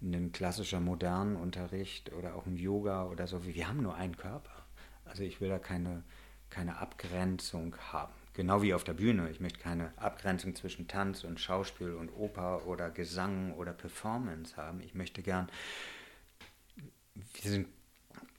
[0.00, 3.44] ein klassischer modernen Unterricht oder auch ein Yoga oder so.
[3.44, 4.53] Wir haben nur einen Körper.
[5.04, 6.02] Also ich will da keine,
[6.50, 8.12] keine Abgrenzung haben.
[8.34, 9.30] Genau wie auf der Bühne.
[9.30, 14.80] Ich möchte keine Abgrenzung zwischen Tanz und Schauspiel und Oper oder Gesang oder Performance haben.
[14.80, 15.48] Ich möchte gern,
[17.14, 17.68] wir sind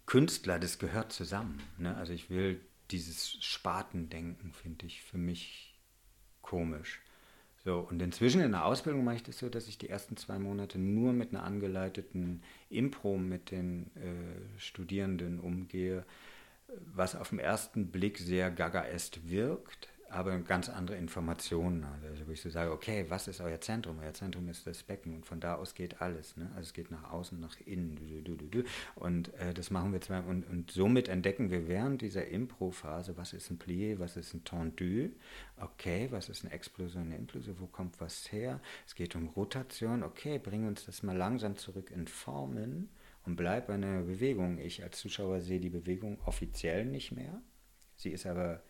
[0.06, 1.62] Künstler, das gehört zusammen.
[1.78, 1.96] Ne?
[1.96, 2.60] Also ich will
[2.92, 5.76] dieses Spatendenken, finde ich für mich
[6.42, 7.02] komisch.
[7.64, 10.38] So, und inzwischen in der Ausbildung mache ich das so, dass ich die ersten zwei
[10.38, 16.06] Monate nur mit einer angeleiteten Impro mit den äh, Studierenden umgehe,
[16.68, 22.04] was auf den ersten Blick sehr gaga-est wirkt, aber ganz andere Informationen hat.
[22.10, 24.00] Also wo ich so sage, okay, was ist euer Zentrum?
[24.00, 26.38] Euer Zentrum ist das Becken und von da aus geht alles.
[26.38, 26.48] Ne?
[26.52, 28.00] Also es geht nach außen, nach innen.
[28.96, 30.20] Und äh, das machen wir zwei.
[30.20, 34.44] Und, und somit entdecken wir während dieser Impro-Phase, was ist ein Plié, was ist ein
[34.44, 35.10] Tendu,
[35.58, 38.62] okay, was ist eine Explosion, eine Implosion, wo kommt was her?
[38.86, 42.90] Es geht um Rotation, okay, bring uns das mal langsam zurück in Formen
[43.26, 44.60] und bleib bei einer Bewegung.
[44.60, 47.42] Ich als Zuschauer sehe die Bewegung offiziell nicht mehr.
[47.96, 48.62] Sie ist aber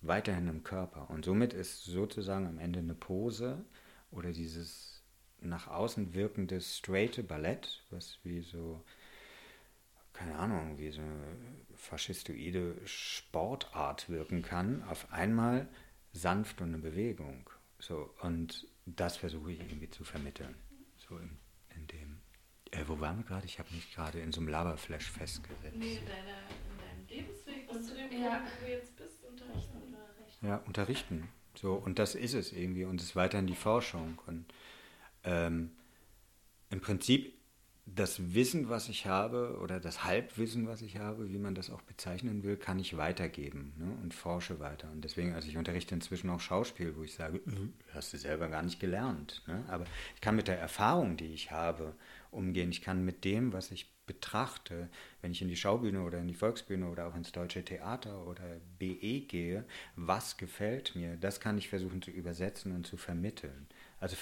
[0.00, 1.08] weiterhin im Körper.
[1.10, 3.64] Und somit ist sozusagen am Ende eine Pose
[4.10, 5.02] oder dieses
[5.40, 8.80] nach außen wirkende straighte Ballett, was wie so,
[10.12, 11.36] keine Ahnung, wie so eine
[11.74, 15.68] faschistoide Sportart wirken kann, auf einmal
[16.12, 17.48] sanft und eine Bewegung.
[17.78, 20.54] So, und das versuche ich irgendwie zu vermitteln.
[21.08, 21.41] So dem.
[22.72, 23.46] Äh, wo waren wir gerade?
[23.46, 25.76] Ich habe mich gerade in so einem Laberflash festgesetzt.
[25.76, 26.38] Nee, in, deiner,
[26.70, 28.42] in deinem Lebensweg, bis zu dem Punkt, Ja.
[28.60, 29.94] wo du jetzt bist, unterrichten.
[30.42, 31.28] Ja, unterrichten.
[31.54, 32.84] So, und das ist es irgendwie.
[32.84, 34.20] Und es ist weiterhin die Forschung.
[34.26, 34.46] Und
[35.24, 35.70] ähm,
[36.70, 37.34] im Prinzip
[37.84, 41.82] das Wissen, was ich habe, oder das Halbwissen, was ich habe, wie man das auch
[41.82, 43.96] bezeichnen will, kann ich weitergeben ne?
[44.02, 44.88] und forsche weiter.
[44.92, 48.48] Und deswegen, also ich unterrichte inzwischen auch Schauspiel, wo ich sage, "Äh, hast du selber
[48.48, 49.42] gar nicht gelernt.
[49.48, 49.64] Ne?
[49.68, 51.94] Aber ich kann mit der Erfahrung, die ich habe,
[52.32, 52.70] umgehen.
[52.70, 54.88] Ich kann mit dem, was ich betrachte,
[55.20, 58.42] wenn ich in die Schaubühne oder in die Volksbühne oder auch ins Deutsche Theater oder
[58.78, 59.64] BE gehe,
[59.94, 63.68] was gefällt mir, das kann ich versuchen zu übersetzen und zu vermitteln.
[64.00, 64.16] Also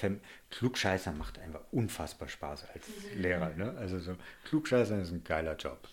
[0.51, 3.55] Klugscheißer macht einfach unfassbar Spaß als Lehrer.
[3.55, 3.75] Ne?
[3.79, 5.89] Also so Klugscheißer ist ein geiler Job.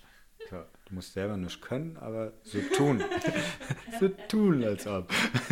[0.49, 3.03] So, du musst selber nicht können, aber so tun.
[3.99, 5.10] so tun, als ob.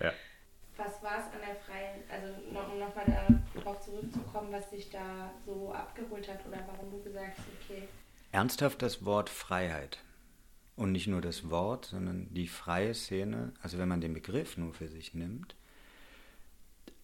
[0.00, 0.12] ja.
[0.76, 3.45] Was war es an der freien, also noch, um nochmal darauf
[4.36, 7.88] zurückzukommen, was dich da so abgeholt hat oder warum du gesagt hast, okay,
[8.32, 9.98] Ernsthaft das Wort Freiheit.
[10.74, 14.74] Und nicht nur das Wort, sondern die freie Szene, also wenn man den Begriff nur
[14.74, 15.54] für sich nimmt,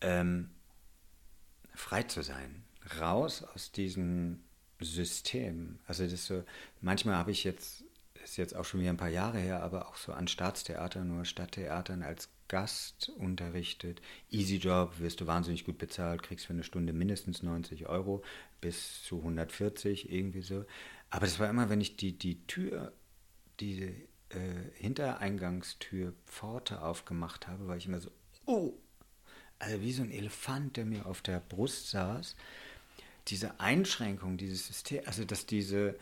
[0.02, 0.50] ähm,
[1.74, 2.64] frei zu sein,
[3.00, 4.42] raus aus diesem
[4.78, 5.78] System.
[5.86, 6.44] Also das so,
[6.82, 7.84] manchmal habe ich jetzt,
[8.22, 11.24] ist jetzt auch schon wieder ein paar Jahre her, aber auch so an Staatstheatern oder
[11.24, 14.02] Stadttheatern als Gast unterrichtet.
[14.30, 18.22] Easy Job, wirst du wahnsinnig gut bezahlt, kriegst für eine Stunde mindestens 90 Euro
[18.60, 20.66] bis zu 140, irgendwie so.
[21.08, 22.92] Aber das war immer, wenn ich die, die Tür,
[23.58, 28.10] diese äh, Hintereingangstür, Pforte aufgemacht habe, war ich immer so,
[28.44, 28.74] oh,
[29.58, 32.36] also wie so ein Elefant, der mir auf der Brust saß.
[33.28, 35.98] Diese Einschränkung, dieses System, also dass diese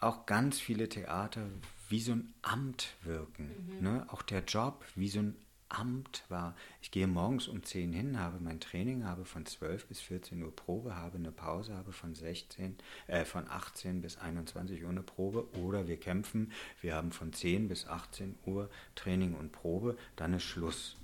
[0.00, 1.48] auch ganz viele Theater
[1.88, 3.78] wie so ein Amt wirken.
[3.80, 4.06] Ne?
[4.10, 5.36] Auch der Job wie so ein
[5.74, 6.54] Amt war.
[6.80, 10.54] Ich gehe morgens um 10 hin, habe mein Training, habe von 12 bis 14 Uhr
[10.54, 15.46] Probe, habe eine Pause, habe von 16, äh, von 18 bis 21 Uhr eine Probe
[15.58, 20.44] oder wir kämpfen, wir haben von 10 bis 18 Uhr Training und Probe, dann ist
[20.44, 20.96] Schluss.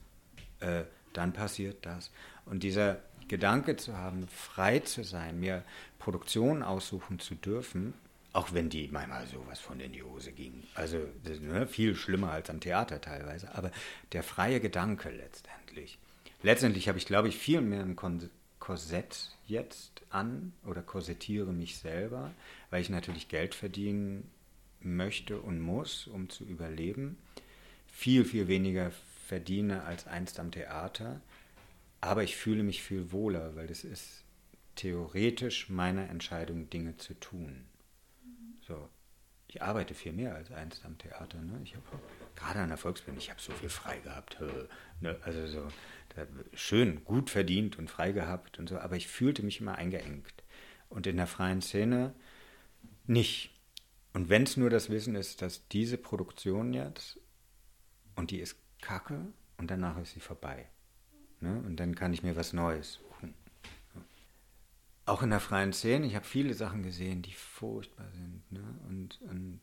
[0.61, 2.11] Äh, dann passiert das.
[2.45, 5.65] Und dieser Gedanke zu haben, frei zu sein, mir
[5.99, 7.95] Produktionen aussuchen zu dürfen,
[8.33, 10.63] auch wenn die manchmal sowas von in die Hose ging.
[10.75, 10.99] Also
[11.41, 13.55] ne, viel schlimmer als am Theater teilweise.
[13.55, 13.71] Aber
[14.13, 15.99] der freie Gedanke letztendlich.
[16.43, 17.97] Letztendlich habe ich, glaube ich, viel mehr ein
[18.59, 22.33] Korsett jetzt an oder korsettiere mich selber,
[22.71, 24.31] weil ich natürlich Geld verdienen
[24.81, 27.19] möchte und muss, um zu überleben.
[27.89, 28.93] Viel, viel weniger
[29.27, 31.21] verdiene als einst am Theater.
[32.01, 34.25] Aber ich fühle mich viel wohler, weil das ist
[34.77, 37.67] theoretisch meine Entscheidung, Dinge zu tun.
[38.71, 38.89] So,
[39.49, 41.39] ich arbeite viel mehr als einst am Theater.
[41.41, 41.61] Ne?
[41.65, 41.85] Ich habe
[42.37, 44.39] gerade an der Volksbühne, ich habe so viel frei gehabt.
[45.01, 45.19] Ne?
[45.23, 45.67] Also so
[46.55, 50.45] schön, gut verdient und frei gehabt und so, aber ich fühlte mich immer eingeengt.
[50.89, 52.15] Und in der freien Szene
[53.07, 53.51] nicht.
[54.13, 57.19] Und wenn es nur das Wissen ist, dass diese Produktion jetzt,
[58.15, 60.69] und die ist kacke, und danach ist sie vorbei.
[61.41, 61.61] Ne?
[61.67, 63.35] Und dann kann ich mir was Neues suchen.
[65.11, 68.43] Auch in der freien Szene, ich habe viele Sachen gesehen, die furchtbar sind.
[68.53, 68.63] Ne?
[68.89, 69.61] Und, und,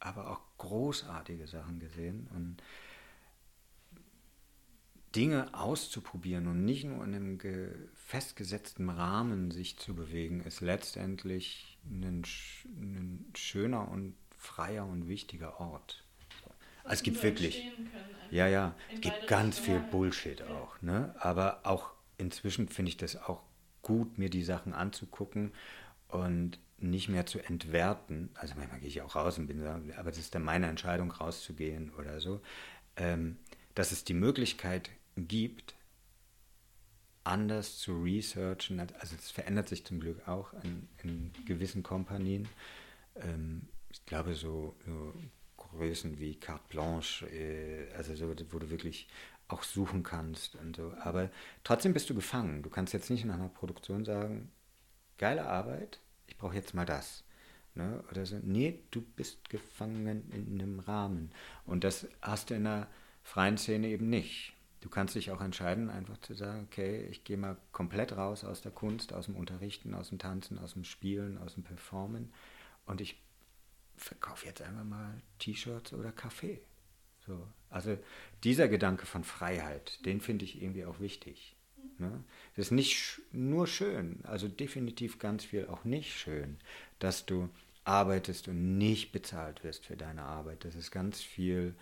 [0.00, 2.26] aber auch großartige Sachen gesehen.
[2.34, 2.62] Und
[5.14, 11.78] Dinge auszuprobieren und nicht nur in einem ge- festgesetzten Rahmen sich zu bewegen, ist letztendlich
[11.84, 12.24] ein,
[12.64, 16.04] ein schöner und freier und wichtiger Ort.
[16.42, 16.50] So.
[16.84, 17.72] Also es gibt wirklich.
[17.92, 18.04] können.
[18.30, 19.80] Ja, ja, es gibt ganz viel.
[19.80, 21.14] Bullshit auch, ne?
[21.20, 23.42] Aber auch inzwischen finde ich das auch
[23.88, 25.52] gut, mir die Sachen anzugucken.
[26.06, 30.18] Und nicht mehr zu entwerten, also manchmal gehe ich auch raus und bin, aber das
[30.18, 32.40] ist dann meine Entscheidung, rauszugehen oder so,
[32.96, 33.36] ähm,
[33.74, 35.74] dass es die Möglichkeit gibt,
[37.24, 38.80] anders zu researchen.
[38.80, 42.48] Also es verändert sich zum Glück auch in, in gewissen Kompanien.
[43.16, 45.14] Ähm, ich glaube, so, so,
[45.56, 49.08] Größen wie Carte Blanche, äh, also so, wo du wirklich
[49.48, 50.92] auch suchen kannst und so.
[51.00, 51.30] Aber
[51.64, 52.62] trotzdem bist du gefangen.
[52.62, 54.50] Du kannst jetzt nicht in einer Produktion sagen,
[55.16, 57.24] geile Arbeit, ich brauche jetzt mal das.
[57.74, 58.02] Ne?
[58.10, 61.32] Oder so, nee, du bist gefangen in einem Rahmen.
[61.64, 62.88] Und das hast du in der
[63.22, 64.54] freien Szene eben nicht.
[64.80, 68.60] Du kannst dich auch entscheiden, einfach zu sagen, okay, ich gehe mal komplett raus aus
[68.60, 72.32] der Kunst, aus dem Unterrichten, aus dem Tanzen, aus dem Spielen, aus dem Performen
[72.88, 73.20] und ich
[73.96, 76.60] verkaufe jetzt einfach mal T-Shirts oder Kaffee.
[77.28, 77.46] So.
[77.70, 77.98] Also
[78.42, 81.54] dieser Gedanke von Freiheit, den finde ich irgendwie auch wichtig.
[81.98, 82.24] Ne?
[82.56, 86.56] Das ist nicht nur schön, also definitiv ganz viel auch nicht schön,
[86.98, 87.48] dass du
[87.84, 90.64] arbeitest und nicht bezahlt wirst für deine Arbeit.
[90.64, 91.74] Das ist ganz viel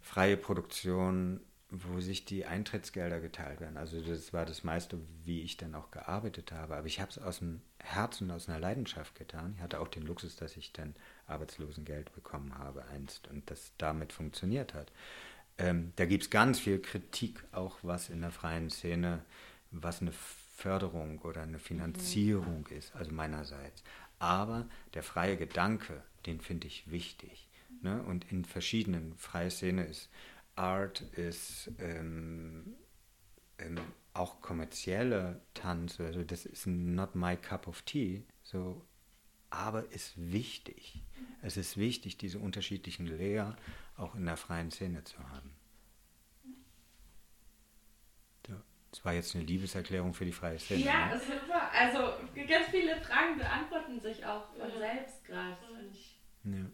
[0.00, 3.78] freie Produktion, wo sich die Eintrittsgelder geteilt werden.
[3.78, 6.76] Also das war das meiste, wie ich dann auch gearbeitet habe.
[6.76, 9.54] Aber ich habe es aus dem Herzen, aus einer Leidenschaft getan.
[9.56, 10.94] Ich hatte auch den Luxus, dass ich dann
[11.26, 14.92] Arbeitslosengeld bekommen habe einst und das damit funktioniert hat.
[15.58, 19.24] Ähm, da gibt es ganz viel Kritik, auch was in der freien Szene,
[19.70, 22.76] was eine Förderung oder eine Finanzierung mhm.
[22.76, 23.82] ist, also meinerseits.
[24.18, 27.48] Aber der freie Gedanke, den finde ich wichtig.
[27.80, 28.02] Ne?
[28.02, 30.08] Und in verschiedenen freie Szene ist
[30.54, 32.74] Art ist ähm,
[33.58, 33.78] ähm,
[34.14, 38.84] auch kommerzielle Tanz, also das ist not my cup of tea, so,
[39.52, 41.00] aber ist wichtig.
[41.42, 43.56] Es ist wichtig, diese unterschiedlichen Layer
[43.96, 45.54] auch in der freien Szene zu haben.
[48.92, 50.84] Das war jetzt eine Liebeserklärung für die freie Szene.
[50.84, 51.18] Ja, ne?
[51.18, 51.70] super.
[51.72, 51.98] Also
[52.36, 54.78] ganz viele Fragen beantworten sich auch von ja.
[54.78, 55.56] selbst gerade.
[56.44, 56.66] Ja.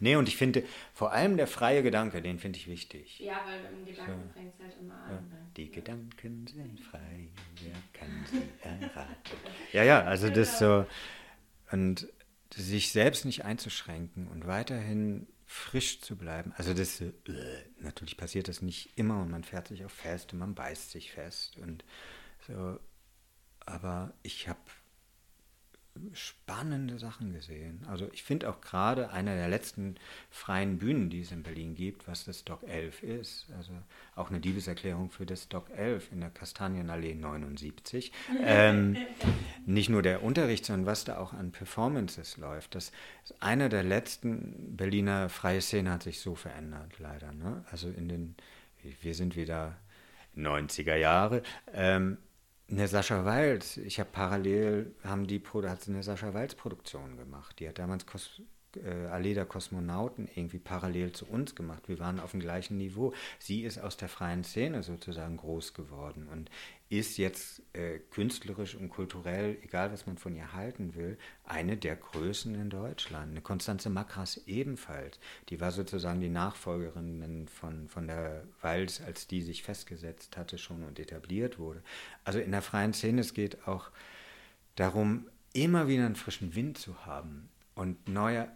[0.00, 3.20] Nee, und ich finde, vor allem der freie Gedanke, den finde ich wichtig.
[3.20, 4.32] Ja, weil im Gedanken so.
[4.32, 5.10] fängt es halt immer an.
[5.10, 5.20] Ja.
[5.20, 5.46] Ne?
[5.56, 7.28] Die Gedanken sind frei,
[7.62, 9.36] wer kann sie erraten?
[9.72, 10.86] ja, ja, also das so.
[11.70, 12.08] Und
[12.54, 16.52] sich selbst nicht einzuschränken und weiterhin frisch zu bleiben.
[16.56, 17.12] Also das, äh,
[17.78, 21.12] natürlich passiert das nicht immer und man fährt sich auch fest und man beißt sich
[21.12, 21.84] fest und
[22.46, 22.78] so.
[23.60, 24.60] Aber ich habe
[26.12, 27.84] spannende Sachen gesehen.
[27.88, 29.94] Also ich finde auch gerade einer der letzten
[30.28, 33.46] freien Bühnen, die es in Berlin gibt, was das Doc 11 ist.
[33.56, 33.72] Also
[34.16, 38.12] auch eine Liebeserklärung für das Doc 11 in der Kastanienallee 79.
[38.42, 38.96] ähm,
[39.66, 42.74] nicht nur der Unterricht, sondern was da auch an Performances läuft.
[42.74, 42.90] Das
[43.22, 47.32] ist einer der letzten Berliner freie Szene hat sich so verändert, leider.
[47.32, 47.64] Ne?
[47.70, 48.34] Also in den,
[49.00, 49.76] wir sind wieder
[50.36, 51.42] 90er Jahre.
[51.72, 52.18] Ähm,
[52.70, 57.60] eine Sascha Walz, ich habe parallel, haben die hat eine Sascha Walz Produktion gemacht.
[57.60, 58.42] Die hat damals Kos
[58.76, 61.88] äh, Allee der Kosmonauten irgendwie parallel zu uns gemacht.
[61.88, 63.12] Wir waren auf dem gleichen Niveau.
[63.38, 66.50] Sie ist aus der freien Szene sozusagen groß geworden und
[66.90, 71.96] ist jetzt äh, künstlerisch und kulturell, egal was man von ihr halten will, eine der
[71.96, 73.30] Größen in Deutschland.
[73.30, 75.18] Eine Konstanze Makras ebenfalls.
[75.48, 80.84] Die war sozusagen die Nachfolgerin von, von der Walz, als die sich festgesetzt hatte schon
[80.84, 81.82] und etabliert wurde.
[82.24, 83.90] Also in der freien Szene, es geht auch
[84.76, 88.48] darum, immer wieder einen frischen Wind zu haben und neue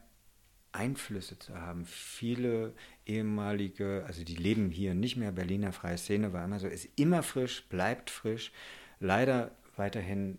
[0.73, 1.85] Einflüsse zu haben.
[1.87, 2.75] Viele
[3.07, 7.23] ehemalige, also die leben hier nicht mehr, Berliner freie Szene war immer so, ist immer
[7.23, 8.53] frisch, bleibt frisch.
[9.01, 10.39] Leider weiterhin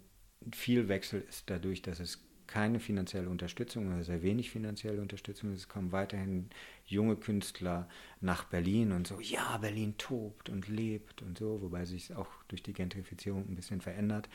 [0.53, 5.59] viel Wechsel ist dadurch, dass es keine finanzielle Unterstützung oder sehr wenig finanzielle Unterstützung ist.
[5.59, 6.49] Es kommen weiterhin
[6.85, 7.87] junge Künstler
[8.21, 12.63] nach Berlin und so, ja, Berlin tobt und lebt und so, wobei sich auch durch
[12.63, 14.29] die Gentrifizierung ein bisschen verändert.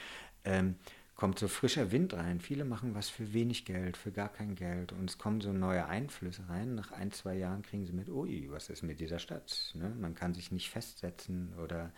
[0.44, 0.76] Ähm,
[1.14, 2.40] kommt so frischer Wind rein.
[2.40, 4.92] Viele machen was für wenig Geld, für gar kein Geld.
[4.92, 6.74] Und es kommen so neue Einflüsse rein.
[6.74, 9.72] Nach ein, zwei Jahren kriegen sie mit, ui, was ist mit dieser Stadt?
[9.74, 9.94] Ne?
[10.00, 11.92] Man kann sich nicht festsetzen oder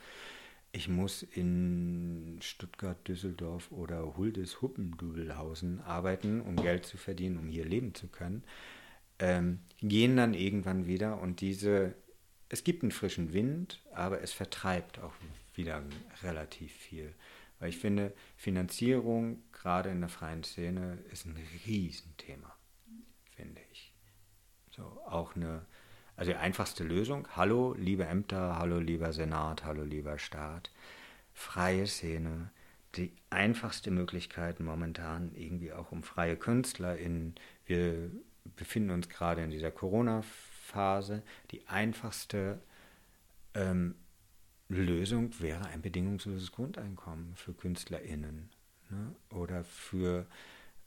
[0.73, 7.65] ich muss in Stuttgart, Düsseldorf oder Huldes Huppendudelhausen arbeiten, um Geld zu verdienen, um hier
[7.65, 8.45] leben zu können.
[9.19, 11.95] Ähm, gehen dann irgendwann wieder und diese,
[12.51, 15.15] es gibt einen frischen Wind, aber es vertreibt auch
[15.55, 15.83] wieder
[16.23, 17.15] relativ viel.
[17.59, 21.37] Weil ich finde, Finanzierung, gerade in der freien Szene, ist ein
[21.67, 22.55] Riesenthema,
[23.35, 23.95] finde ich.
[24.71, 25.65] So, auch eine,
[26.17, 30.71] also die einfachste Lösung, hallo liebe Ämter, hallo lieber Senat, hallo lieber Staat,
[31.33, 32.51] freie Szene,
[32.97, 37.35] die einfachste Möglichkeit momentan irgendwie auch um freie Künstler in,
[37.65, 38.11] wir
[38.57, 42.61] befinden uns gerade in dieser Corona-Phase, die einfachste
[43.55, 43.95] ähm,
[44.69, 48.51] Lösung wäre ein bedingungsloses Grundeinkommen für KünstlerInnen
[48.91, 49.15] ne?
[49.31, 50.27] oder für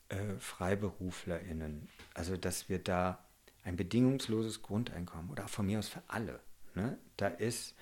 [0.09, 1.87] äh, FreiberuflerInnen.
[2.13, 3.23] Also, dass wir da
[3.63, 6.39] ein bedingungsloses Grundeinkommen oder von mir aus für alle,
[6.75, 6.97] ne?
[7.17, 7.75] da ist,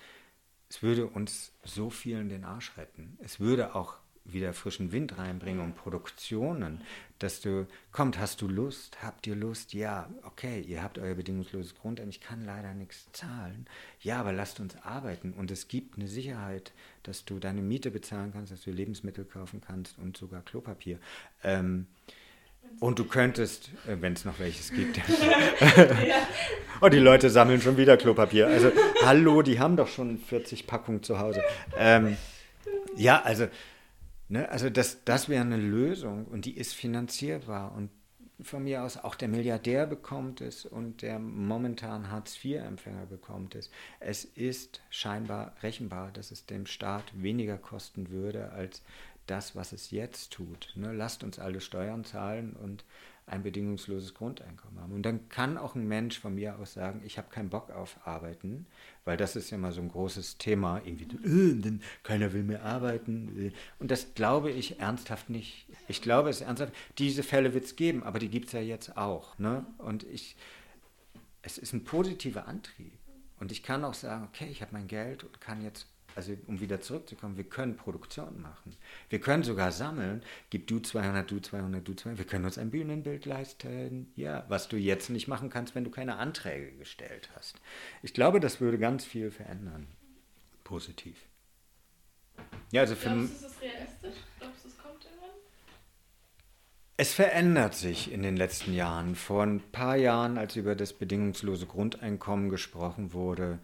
[0.69, 3.17] es würde uns so vielen den Arsch retten.
[3.21, 3.97] Es würde auch
[4.33, 6.81] wieder frischen Wind reinbringen und Produktionen,
[7.19, 11.75] dass du, kommt, hast du Lust, habt ihr Lust, ja, okay, ihr habt euer bedingungsloses
[11.75, 13.65] Grundeinkommen, ich kann leider nichts zahlen,
[14.01, 16.73] ja, aber lasst uns arbeiten und es gibt eine Sicherheit,
[17.03, 20.99] dass du deine Miete bezahlen kannst, dass du Lebensmittel kaufen kannst und sogar Klopapier.
[21.43, 21.87] Ähm,
[22.79, 24.99] und du könntest, äh, wenn es noch welches gibt.
[26.81, 28.47] Und die Leute sammeln schon wieder Klopapier.
[28.47, 28.71] Also,
[29.03, 31.41] hallo, die haben doch schon 40 Packungen zu Hause.
[31.77, 32.17] Ähm,
[32.95, 33.47] ja, also,
[34.29, 37.73] ne, also das, das wäre eine Lösung und die ist finanzierbar.
[37.73, 37.89] Und
[38.41, 43.71] von mir aus auch der Milliardär bekommt es und der momentan Hartz-IV-Empfänger bekommt es.
[43.99, 48.83] Es ist scheinbar rechenbar, dass es dem Staat weniger kosten würde, als
[49.25, 50.71] das, was es jetzt tut.
[50.75, 50.93] Ne?
[50.93, 52.85] Lasst uns alle Steuern zahlen und
[53.27, 54.93] ein bedingungsloses Grundeinkommen haben.
[54.93, 57.99] Und dann kann auch ein Mensch von mir aus sagen, ich habe keinen Bock auf
[58.05, 58.65] Arbeiten,
[59.03, 62.63] weil das ist ja immer so ein großes Thema, irgendwie, äh, denn keiner will mehr
[62.63, 63.53] arbeiten.
[63.79, 65.67] Und das glaube ich ernsthaft nicht.
[65.89, 68.95] Ich glaube es ernsthaft, diese Fälle wird es geben, aber die gibt es ja jetzt
[68.97, 69.37] auch.
[69.37, 69.65] Ne?
[69.77, 70.37] Und ich,
[71.41, 72.93] es ist ein positiver Antrieb.
[73.41, 75.85] Und ich kann auch sagen, okay, ich habe mein Geld und kann jetzt
[76.17, 78.75] also um wieder zurückzukommen, wir können Produktion machen.
[79.07, 80.23] Wir können sogar sammeln.
[80.49, 82.17] Gib du 200, du 200, du 200.
[82.17, 84.11] Wir können uns ein Bühnenbild leisten.
[84.15, 87.61] Ja, was du jetzt nicht machen kannst, wenn du keine Anträge gestellt hast.
[88.01, 89.85] Ich glaube, das würde ganz viel verändern.
[90.63, 91.17] Positiv.
[92.71, 94.23] Ja, also für Glaubst du, ist das realistisch?
[94.39, 95.29] Glaubst du, es kommt irgendwann?
[96.97, 99.15] Es verändert sich in den letzten Jahren.
[99.15, 103.59] Vor ein paar Jahren, als über das bedingungslose Grundeinkommen gesprochen wurde,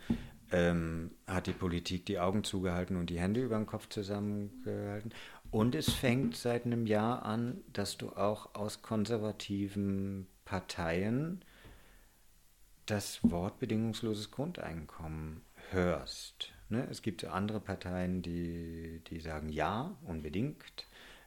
[0.54, 5.14] ähm, hat die Politik die Augen zugehalten und die Hände über den Kopf zusammengehalten.
[5.50, 11.44] Und es fängt seit einem Jahr an, dass du auch aus konservativen Parteien
[12.86, 15.42] das Wort bedingungsloses Grundeinkommen
[15.72, 16.54] hörst.
[16.70, 16.88] Ne?
[16.90, 20.86] Es gibt andere Parteien, die, die sagen ja, unbedingt.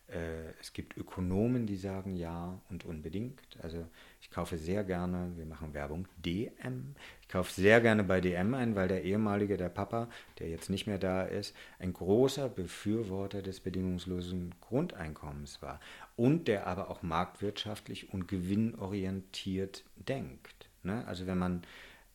[0.08, 3.40] Äh, es gibt Ökonomen, die sagen ja und unbedingt.
[3.62, 3.86] Also
[4.26, 6.96] ich kaufe sehr gerne, wir machen Werbung, DM.
[7.22, 10.08] Ich kaufe sehr gerne bei DM ein, weil der ehemalige, der Papa,
[10.40, 15.78] der jetzt nicht mehr da ist, ein großer Befürworter des bedingungslosen Grundeinkommens war
[16.16, 20.68] und der aber auch marktwirtschaftlich und gewinnorientiert denkt.
[20.82, 21.06] Ne?
[21.06, 21.62] Also wenn man,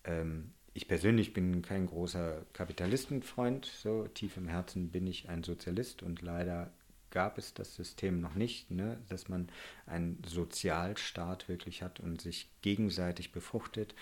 [0.03, 6.03] ähm, ich persönlich bin kein großer Kapitalistenfreund, so tief im Herzen bin ich ein Sozialist
[6.03, 6.73] und leider
[7.11, 8.97] gab es das System noch nicht, ne?
[9.09, 9.49] dass man
[9.85, 13.93] einen Sozialstaat wirklich hat und sich gegenseitig befruchtet.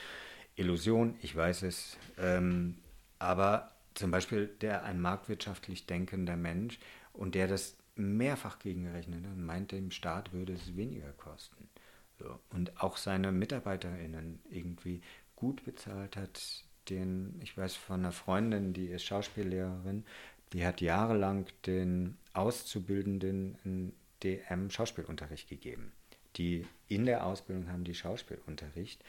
[0.56, 2.78] Illusion, ich weiß es, ähm,
[3.18, 6.80] aber zum Beispiel der ein marktwirtschaftlich denkender Mensch
[7.14, 11.70] und der das mehrfach gegenrechnet und meint, dem Staat würde es weniger kosten.
[12.18, 12.40] So.
[12.50, 15.02] Und auch seine MitarbeiterInnen irgendwie
[15.36, 20.06] gut bezahlt hat, den, ich weiß von einer Freundin, die ist Schauspiellehrerin,
[20.54, 25.92] die hat jahrelang den Auszubildenden in DM Schauspielunterricht gegeben.
[26.36, 29.04] Die in der Ausbildung haben die Schauspielunterricht,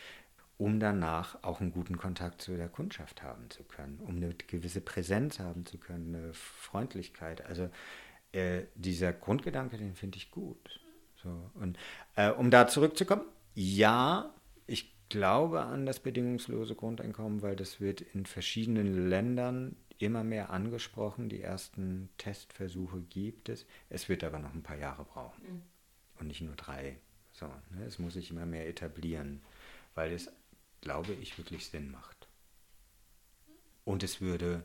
[0.59, 4.81] um danach auch einen guten Kontakt zu der Kundschaft haben zu können, um eine gewisse
[4.81, 7.45] Präsenz haben zu können, eine Freundlichkeit.
[7.47, 7.71] Also
[8.33, 10.81] äh, dieser Grundgedanke, den finde ich gut.
[11.23, 11.79] So, und
[12.17, 13.25] äh, um da zurückzukommen,
[13.55, 14.35] ja,
[14.67, 21.29] ich glaube an das bedingungslose Grundeinkommen, weil das wird in verschiedenen Ländern immer mehr angesprochen.
[21.29, 23.67] Die ersten Testversuche gibt es.
[23.89, 25.43] Es wird aber noch ein paar Jahre brauchen.
[25.43, 25.63] Mhm.
[26.19, 26.99] Und nicht nur drei.
[27.33, 27.85] So, ne?
[27.87, 29.41] Es muss sich immer mehr etablieren,
[29.95, 30.31] weil es,
[30.81, 32.29] glaube ich, wirklich Sinn macht.
[33.85, 34.63] Und es würde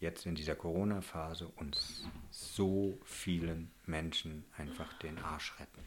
[0.00, 5.82] jetzt in dieser Corona-Phase uns so vielen Menschen einfach den Arsch retten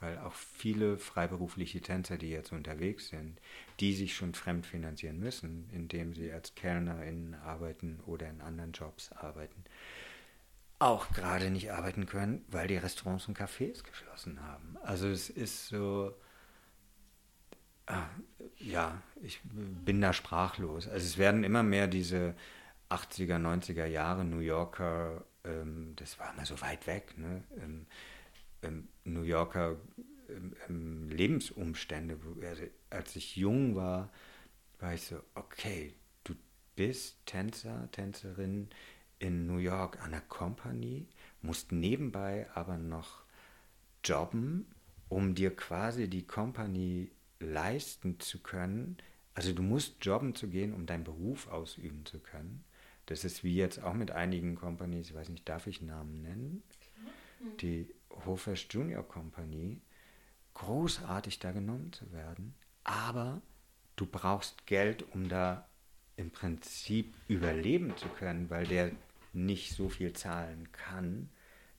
[0.00, 3.40] weil auch viele freiberufliche Tänzer, die jetzt unterwegs sind,
[3.80, 9.64] die sich schon fremdfinanzieren müssen, indem sie als KellnerInnen arbeiten oder in anderen Jobs arbeiten,
[10.78, 14.76] auch gerade nicht arbeiten können, weil die Restaurants und Cafés geschlossen haben.
[14.82, 16.14] Also es ist so,
[17.86, 18.06] ah,
[18.58, 20.86] ja, ich bin da sprachlos.
[20.86, 22.34] Also es werden immer mehr diese
[22.90, 27.42] 80er, 90er Jahre New Yorker, ähm, das war immer so weit weg, ne?
[27.60, 27.86] Ähm,
[28.62, 29.76] ähm, New Yorker
[30.28, 32.18] ähm, ähm, Lebensumstände.
[32.42, 34.10] Also, als ich jung war,
[34.78, 35.94] war ich so, okay,
[36.24, 36.34] du
[36.76, 38.68] bist Tänzer, Tänzerin
[39.18, 41.06] in New York an der Company,
[41.42, 43.22] musst nebenbei aber noch
[44.04, 44.66] jobben,
[45.08, 48.96] um dir quasi die Company leisten zu können.
[49.34, 52.64] Also du musst jobben zu gehen, um deinen Beruf ausüben zu können.
[53.06, 56.62] Das ist wie jetzt auch mit einigen Companies, ich weiß nicht, darf ich Namen nennen,
[57.60, 57.88] die
[58.26, 59.80] Hofers Junior Company,
[60.54, 62.54] großartig da genommen zu werden,
[62.84, 63.40] aber
[63.96, 65.68] du brauchst Geld, um da
[66.16, 68.90] im Prinzip überleben zu können, weil der
[69.32, 71.28] nicht so viel zahlen kann,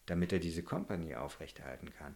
[0.06, 2.16] damit er diese Company aufrechterhalten kann.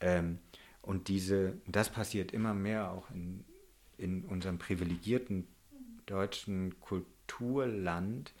[0.00, 0.38] Ähm,
[0.82, 3.44] und diese, das passiert immer mehr auch in,
[3.98, 5.48] in unserem privilegierten
[6.06, 8.32] deutschen Kulturland,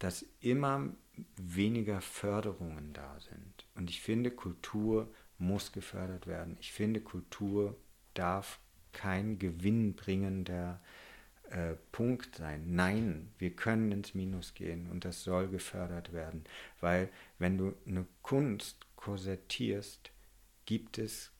[0.00, 0.88] dass immer
[1.36, 3.66] weniger Förderungen da sind.
[3.74, 6.56] Und ich finde, Kultur muss gefördert werden.
[6.60, 7.76] Ich finde, Kultur
[8.14, 8.58] darf
[8.92, 10.80] kein gewinnbringender
[11.50, 12.74] äh, Punkt sein.
[12.74, 16.44] Nein, wir können ins Minus gehen und das soll gefördert werden.
[16.80, 17.08] Weil
[17.38, 20.10] wenn du eine Kunst korsettierst,
[20.66, 21.30] gibt es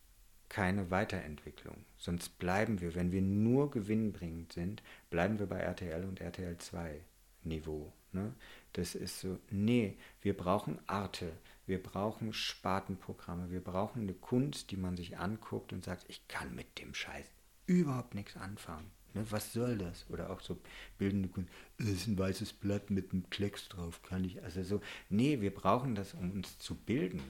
[0.48, 1.84] keine Weiterentwicklung.
[1.98, 7.00] Sonst bleiben wir, wenn wir nur gewinnbringend sind, bleiben wir bei RTL und RTL 2
[7.44, 7.92] Niveau.
[8.12, 8.32] Ne?
[8.72, 11.32] Das ist so, nee, wir brauchen Arte,
[11.66, 16.54] wir brauchen Spartenprogramme, wir brauchen eine Kunst, die man sich anguckt und sagt, ich kann
[16.54, 17.26] mit dem Scheiß
[17.66, 18.90] überhaupt nichts anfangen.
[19.14, 19.24] Ne?
[19.30, 20.06] Was soll das?
[20.10, 20.58] Oder auch so
[20.96, 24.80] bildende Kunst, das ist ein weißes Blatt mit einem Klecks drauf, kann ich, also so,
[25.08, 27.20] nee, wir brauchen das, um uns zu bilden,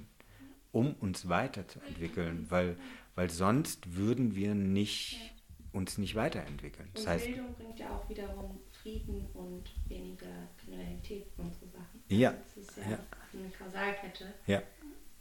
[0.73, 2.77] um uns weiterzuentwickeln, weil,
[3.15, 5.35] weil sonst würden wir nicht,
[5.73, 6.91] uns nicht weiterentwickeln.
[6.95, 12.03] Das und heißt, Bildung bringt ja auch wiederum Frieden und weniger Kriminalität und so Sachen.
[12.09, 12.33] Ja.
[12.33, 12.99] Das ist ja, ja.
[13.35, 14.33] eine Kausalkette.
[14.47, 14.63] Ja.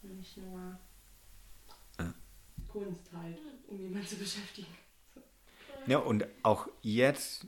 [0.04, 0.80] Und nicht nur
[2.00, 2.14] ja.
[2.68, 3.38] Kunst halt,
[3.68, 4.74] um jemanden zu beschäftigen.
[5.14, 5.22] So.
[5.92, 7.48] Ja, und auch jetzt,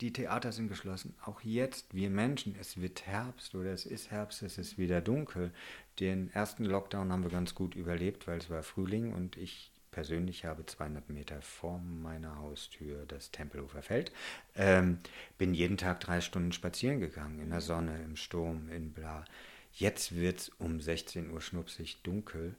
[0.00, 4.42] die Theater sind geschlossen, auch jetzt, wir Menschen, es wird Herbst oder es ist Herbst,
[4.42, 5.52] es ist wieder dunkel.
[6.00, 10.44] Den ersten Lockdown haben wir ganz gut überlebt, weil es war Frühling und ich persönlich
[10.44, 14.12] habe 200 Meter vor meiner Haustür das Tempelhofer Feld.
[14.54, 15.00] Ähm,
[15.38, 19.24] bin jeden Tag drei Stunden spazieren gegangen, in der Sonne, im Sturm, in bla.
[19.72, 22.54] Jetzt wird es um 16 Uhr schnupsig dunkel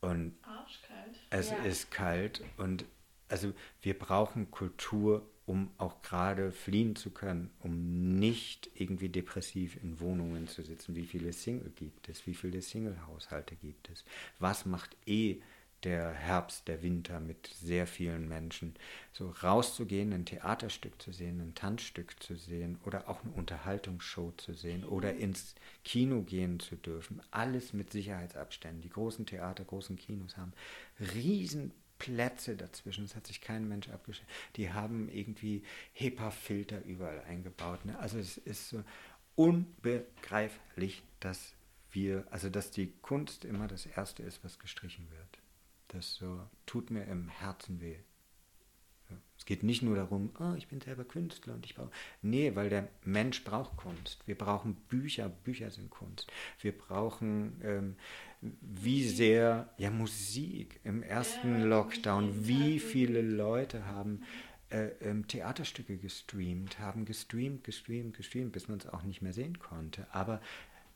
[0.00, 1.18] und Arschkalt.
[1.28, 1.58] es ja.
[1.58, 2.86] ist kalt und
[3.28, 10.00] also wir brauchen Kultur, um auch gerade fliehen zu können, um nicht irgendwie depressiv in
[10.00, 10.96] Wohnungen zu sitzen.
[10.96, 12.26] Wie viele Single gibt es?
[12.26, 14.06] Wie viele Single-Haushalte gibt es?
[14.38, 15.42] Was macht eh
[15.84, 18.74] der Herbst, der Winter mit sehr vielen Menschen.
[19.12, 24.54] So rauszugehen, ein Theaterstück zu sehen, ein Tanzstück zu sehen oder auch eine Unterhaltungsshow zu
[24.54, 25.54] sehen oder ins
[25.84, 27.20] Kino gehen zu dürfen.
[27.30, 28.82] Alles mit Sicherheitsabständen.
[28.82, 30.52] Die großen Theater, großen Kinos haben
[31.14, 33.04] Riesenplätze dazwischen.
[33.04, 34.30] Es hat sich kein Mensch abgestellt.
[34.56, 35.62] Die haben irgendwie
[35.92, 37.84] HEPA-Filter überall eingebaut.
[37.84, 37.98] Ne?
[37.98, 38.82] Also es ist so
[39.36, 41.54] unbegreiflich, dass
[41.92, 45.37] wir, also dass die Kunst immer das Erste ist, was gestrichen wird.
[45.88, 47.96] Das so tut mir im Herzen weh.
[49.38, 51.90] Es geht nicht nur darum, oh, ich bin selber Künstler und ich brauche.
[52.22, 54.26] Nee, weil der Mensch braucht Kunst.
[54.26, 56.30] Wir brauchen Bücher, Bücher sind Kunst.
[56.60, 57.96] Wir brauchen, ähm,
[58.40, 60.80] wie sehr, ja, Musik.
[60.84, 64.24] Im ersten Lockdown, wie viele Leute haben
[64.70, 69.58] äh, ähm, Theaterstücke gestreamt, haben gestreamt, gestreamt, gestreamt, bis man es auch nicht mehr sehen
[69.58, 70.06] konnte.
[70.12, 70.40] Aber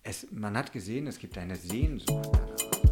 [0.02, 2.91] es, man hat gesehen, es gibt eine Sehnsucht danach.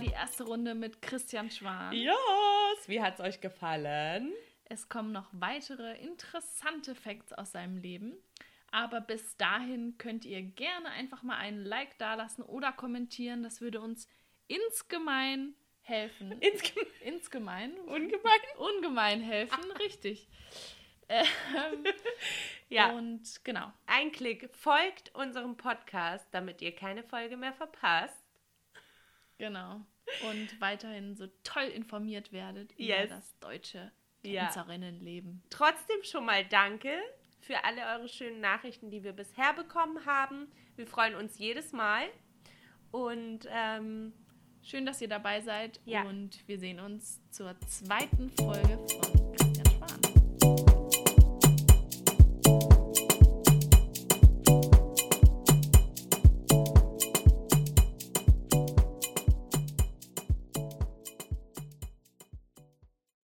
[0.00, 1.92] Erste Runde mit Christian Schwan.
[1.92, 2.88] Ja, yes.
[2.88, 4.32] wie hat es euch gefallen?
[4.64, 8.14] Es kommen noch weitere interessante Facts aus seinem Leben.
[8.70, 13.42] Aber bis dahin könnt ihr gerne einfach mal einen Like dalassen oder kommentieren.
[13.42, 14.08] Das würde uns
[14.46, 16.32] insgemein helfen.
[16.40, 16.92] Insgemein?
[17.02, 17.80] Insgemein.
[17.80, 18.40] Ungemein?
[18.56, 20.26] Ungemein helfen, richtig.
[21.08, 21.84] Ähm,
[22.70, 22.92] ja.
[22.92, 23.70] Und genau.
[23.86, 24.48] Ein Klick.
[24.54, 28.21] Folgt unserem Podcast, damit ihr keine Folge mehr verpasst.
[29.38, 29.82] Genau
[30.28, 33.04] und weiterhin so toll informiert werdet yes.
[33.04, 35.42] über das deutsche Tänzerinnenleben.
[35.42, 35.48] Ja.
[35.50, 36.92] Trotzdem schon mal danke
[37.40, 40.48] für alle eure schönen Nachrichten, die wir bisher bekommen haben.
[40.76, 42.04] Wir freuen uns jedes Mal.
[42.92, 44.12] Und ähm,
[44.62, 45.80] schön, dass ihr dabei seid.
[45.84, 46.02] Ja.
[46.02, 49.21] Und wir sehen uns zur zweiten Folge von